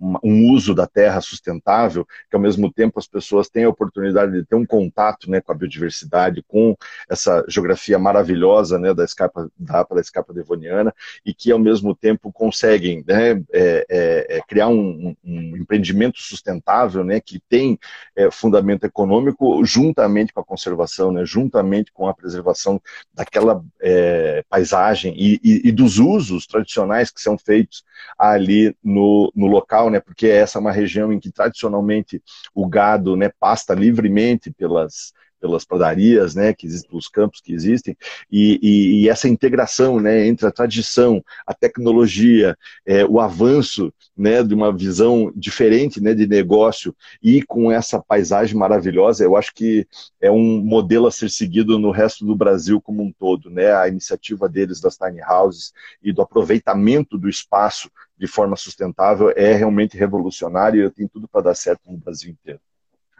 [0.00, 4.44] um uso da terra sustentável, que ao mesmo tempo as pessoas têm a oportunidade de
[4.44, 6.76] ter um contato né, com a biodiversidade, com
[7.08, 10.94] essa geografia maravilhosa né, da escapa da, da escapa devoniana,
[11.24, 17.02] e que ao mesmo tempo conseguem né, é, é, é, criar um, um, empreendimento sustentável
[17.02, 17.78] né, que tem
[18.14, 22.80] é, fundamento econômico juntamente com a conservação, né, juntamente com a preservação
[23.14, 27.84] daquela é, paisagem e, e, e dos usos tradicionais que são feitos
[28.18, 30.00] ali no, no local né?
[30.00, 32.22] Porque essa é uma região em que tradicionalmente
[32.54, 37.96] o gado, né, pasta livremente pelas pelas pradarias, né, que existem, pelos campos que existem,
[38.30, 44.42] e, e, e, essa integração, né, entre a tradição, a tecnologia, é, o avanço, né,
[44.42, 49.86] de uma visão diferente, né, de negócio e com essa paisagem maravilhosa, eu acho que
[50.20, 53.88] é um modelo a ser seguido no resto do Brasil como um todo, né, a
[53.88, 55.72] iniciativa deles das tiny houses
[56.02, 61.28] e do aproveitamento do espaço de forma sustentável é realmente revolucionário e eu tenho tudo
[61.28, 62.60] para dar certo no Brasil inteiro.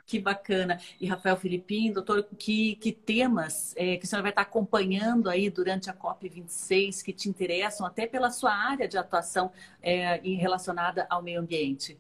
[0.07, 0.79] Que bacana.
[1.01, 5.91] E Rafael Filipim, doutor, que, que temas é, que senhor vai estar acompanhando aí durante
[5.91, 9.51] a COP26 que te interessam, até pela sua área de atuação
[9.83, 11.99] é, relacionada ao meio ambiente?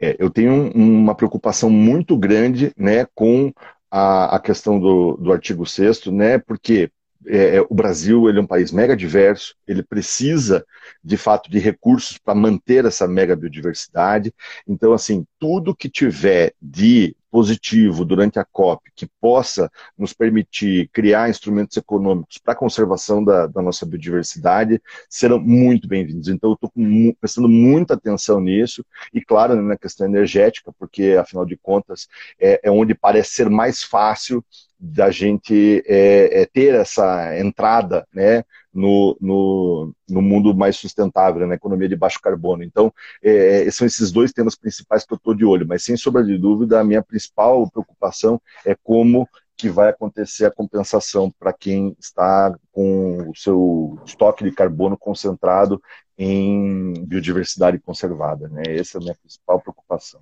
[0.00, 3.52] É, eu tenho uma preocupação muito grande né, com
[3.90, 6.90] a, a questão do, do artigo 6 né, porque
[7.26, 10.64] é, é, o Brasil ele é um país mega diverso, ele precisa,
[11.02, 14.32] de fato, de recursos para manter essa mega biodiversidade.
[14.66, 19.68] Então, assim, tudo que tiver de positivo durante a COP que possa
[19.98, 24.80] nos permitir criar instrumentos econômicos para a conservação da, da, nossa biodiversidade
[25.10, 26.28] serão muito bem-vindos.
[26.28, 26.72] Então, eu estou
[27.20, 32.06] prestando muita atenção nisso e, claro, né, na questão energética, porque, afinal de contas,
[32.38, 34.40] é, é onde parece ser mais fácil
[34.78, 38.44] da gente é, é, ter essa entrada né,
[38.74, 42.64] no, no, no, mundo mais sustentável, na economia de baixo carbono.
[42.64, 46.24] Então, é, são esses dois temas principais que eu estou de olho, mas sem sombra
[46.24, 51.96] de dúvida, a minha principal preocupação é como que vai acontecer a compensação para quem
[51.98, 55.80] está com o seu estoque de carbono concentrado
[56.18, 58.48] em biodiversidade conservada.
[58.48, 58.62] Né?
[58.66, 60.20] Essa é a minha principal preocupação.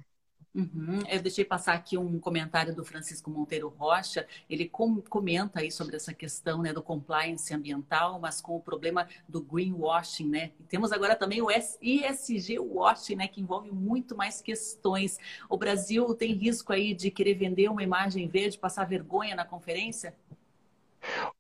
[0.55, 1.01] Uhum.
[1.09, 4.27] Eu deixei passar aqui um comentário do Francisco Monteiro Rocha.
[4.51, 9.09] Ele com, comenta aí sobre essa questão né, do compliance ambiental, mas com o problema
[9.27, 10.53] do greenwashing, né?
[10.61, 15.19] E temos agora também o ESG washing, né, que envolve muito mais questões.
[15.49, 20.15] O Brasil tem risco aí de querer vender uma imagem verde, passar vergonha na conferência?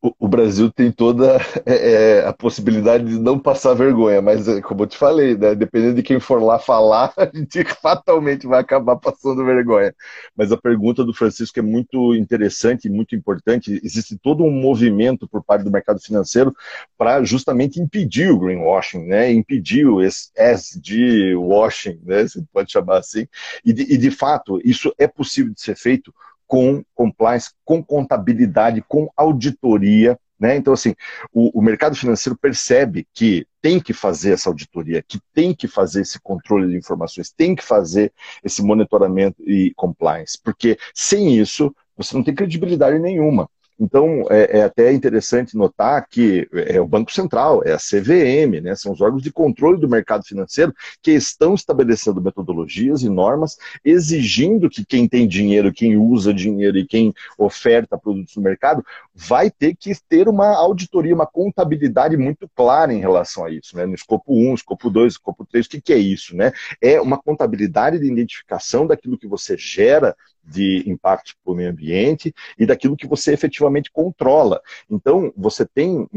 [0.00, 4.82] O, Brasil tem toda é, é, a possibilidade de não passar vergonha, mas é, como
[4.82, 8.96] eu te falei, né, dependendo de quem for lá falar, a gente fatalmente vai acabar
[8.96, 9.94] passando vergonha.
[10.36, 13.80] Mas a pergunta do Francisco é muito interessante e muito importante.
[13.84, 16.52] Existe todo um movimento por parte do mercado financeiro
[16.98, 23.26] para justamente impedir o greenwashing, né, impedir o SG washing, né, se pode chamar assim.
[23.64, 26.12] E de, e de fato, isso é possível de ser feito
[26.52, 30.20] com compliance, com contabilidade, com auditoria.
[30.38, 30.54] Né?
[30.54, 30.94] Então, assim,
[31.32, 36.02] o, o, mercado financeiro percebe que tem que fazer essa auditoria, que tem que fazer
[36.02, 38.12] esse controle de informações, tem que fazer
[38.44, 43.48] esse monitoramento e compliance, porque sem isso você não tem credibilidade nenhuma.
[43.82, 48.76] Então, é, é, até interessante notar que é o Banco Central, é a CVM, né,
[48.76, 50.72] são os órgãos de controle do mercado financeiro
[51.02, 56.86] que estão estabelecendo metodologias e normas, exigindo que quem tem dinheiro, quem usa dinheiro e
[56.86, 62.94] quem oferta produtos no mercado, vai ter que ter uma auditoria, uma contabilidade muito clara
[62.94, 63.76] em relação a isso.
[63.76, 63.84] Né?
[63.84, 66.36] No escopo 1, escopo 2, escopo 3, o que, que é isso?
[66.36, 66.52] Né?
[66.80, 70.14] É uma contabilidade de identificação daquilo que você gera
[70.44, 74.60] de impacto para o meio ambiente e daquilo que você efetivamente controla.
[74.90, 76.08] Então, você tem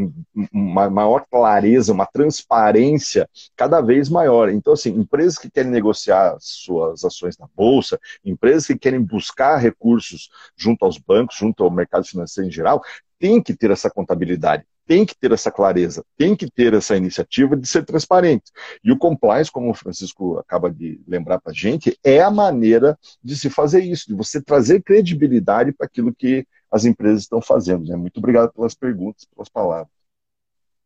[0.52, 4.50] uma maior clareza, uma transparência cada vez maior.
[4.50, 10.30] Então, assim, empresas que querem negociar suas ações na bolsa, empresas que querem buscar recursos
[10.56, 12.82] junto aos bancos, junto ao mercado financeiro em geral,
[13.20, 17.56] tem que ter essa contabilidade tem que ter essa clareza, tem que ter essa iniciativa
[17.56, 18.52] de ser transparente.
[18.84, 22.98] E o compliance, como o Francisco acaba de lembrar para a gente, é a maneira
[23.24, 27.86] de se fazer isso, de você trazer credibilidade para aquilo que as empresas estão fazendo.
[27.88, 27.96] Né?
[27.96, 29.95] Muito obrigado pelas perguntas, pelas palavras.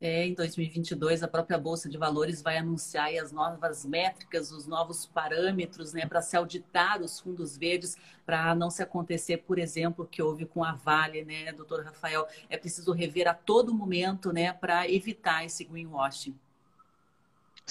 [0.01, 5.05] É, em 2022, a própria Bolsa de Valores vai anunciar as novas métricas, os novos
[5.05, 10.07] parâmetros né, para se auditar os fundos verdes, para não se acontecer, por exemplo, o
[10.07, 12.25] que houve com a Vale, né, doutor Rafael?
[12.49, 16.33] É preciso rever a todo momento né, para evitar esse greenwashing.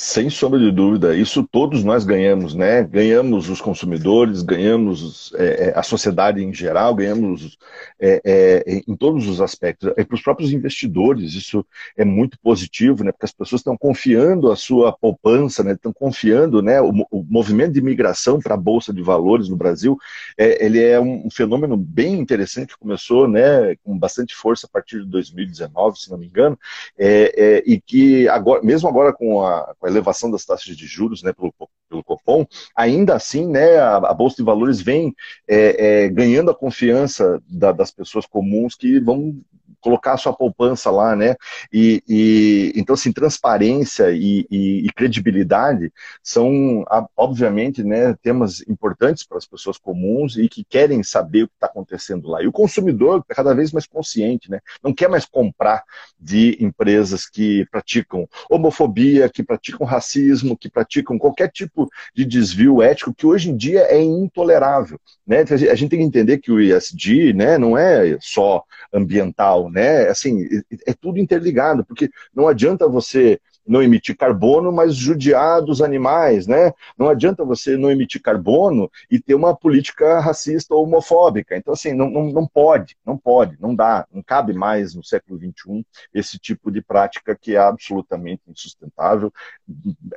[0.00, 2.84] Sem sombra de dúvida, isso todos nós ganhamos, né?
[2.84, 7.58] Ganhamos os consumidores, ganhamos é, é a sociedade em geral, ganhamos
[8.00, 9.92] é, é, em todos os aspectos.
[9.96, 13.10] E para os próprios investidores, isso é muito positivo, né?
[13.10, 15.72] Porque as pessoas estão confiando a sua poupança, né?
[15.72, 16.80] Estão confiando, né?
[16.80, 19.98] O, o movimento de migração para a bolsa de valores no Brasil,
[20.38, 23.74] é, ele é um fenômeno bem interessante que começou, né?
[23.82, 26.56] Com bastante força a partir de 2019, se não me engano,
[26.96, 31.22] é, e que agora, mesmo agora com a, com a elevação das taxas de juros
[31.22, 31.52] né, pelo,
[31.88, 35.14] pelo Copom, ainda assim né, a, a Bolsa de Valores vem
[35.48, 39.40] é, é, ganhando a confiança da, das pessoas comuns que vão
[39.80, 41.36] colocar a sua poupança lá, né?
[41.72, 46.84] E, e então, assim, transparência e, e, e, credibilidade são,
[47.16, 51.66] obviamente, né, temas importantes para as pessoas comuns e que querem saber o que está
[51.66, 52.42] acontecendo lá.
[52.42, 54.60] E o consumidor é cada vez mais consciente, né?
[54.82, 55.82] Não quer mais comprar
[56.18, 63.14] de empresas que praticam homofobia, que praticam racismo, que praticam qualquer tipo de desvio ético
[63.14, 65.44] que hoje em dia é intolerável, né?
[65.48, 68.62] A gente tem que entender que o ISD, né, não é só
[68.92, 69.77] ambiental, né?
[70.08, 70.46] Assim,
[70.86, 76.72] é tudo interligado, porque não adianta você não emitir carbono, mas judiar dos animais, né?
[76.96, 81.56] Não adianta você não emitir carbono e ter uma política racista ou homofóbica.
[81.56, 85.38] Então, assim, não, não, não pode, não pode, não dá, não cabe mais no século
[85.38, 89.30] XXI esse tipo de prática que é absolutamente insustentável,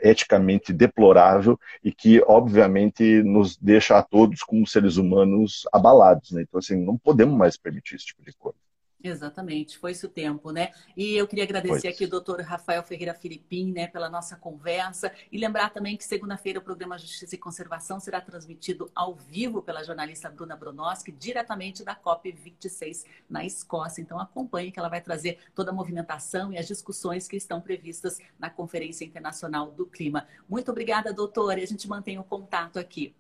[0.02, 6.44] eticamente deplorável e que, obviamente, nos deixa a todos como seres humanos abalados, né?
[6.44, 8.71] Então, assim, não podemos mais permitir esse tipo de coisa.
[9.04, 10.72] Exatamente, foi esse o tempo, né?
[10.96, 15.40] E eu queria agradecer aqui o doutor Rafael Ferreira Filipim, né, pela nossa conversa e
[15.40, 20.30] lembrar também que segunda-feira o programa Justiça e Conservação será transmitido ao vivo pela jornalista
[20.30, 24.02] Bruna Bronoski, diretamente da COP26 na Escócia.
[24.02, 28.20] Então acompanhe que ela vai trazer toda a movimentação e as discussões que estão previstas
[28.38, 30.28] na Conferência Internacional do Clima.
[30.48, 33.16] Muito obrigada, doutora, e a gente mantém o contato aqui.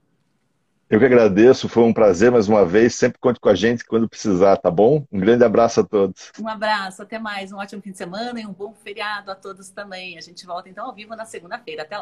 [0.91, 2.95] Eu que agradeço, foi um prazer mais uma vez.
[2.95, 5.05] Sempre conte com a gente quando precisar, tá bom?
[5.09, 6.33] Um grande abraço a todos.
[6.37, 7.49] Um abraço, até mais.
[7.53, 10.17] Um ótimo fim de semana e um bom feriado a todos também.
[10.17, 11.83] A gente volta então ao vivo na segunda-feira.
[11.83, 11.99] Até lá.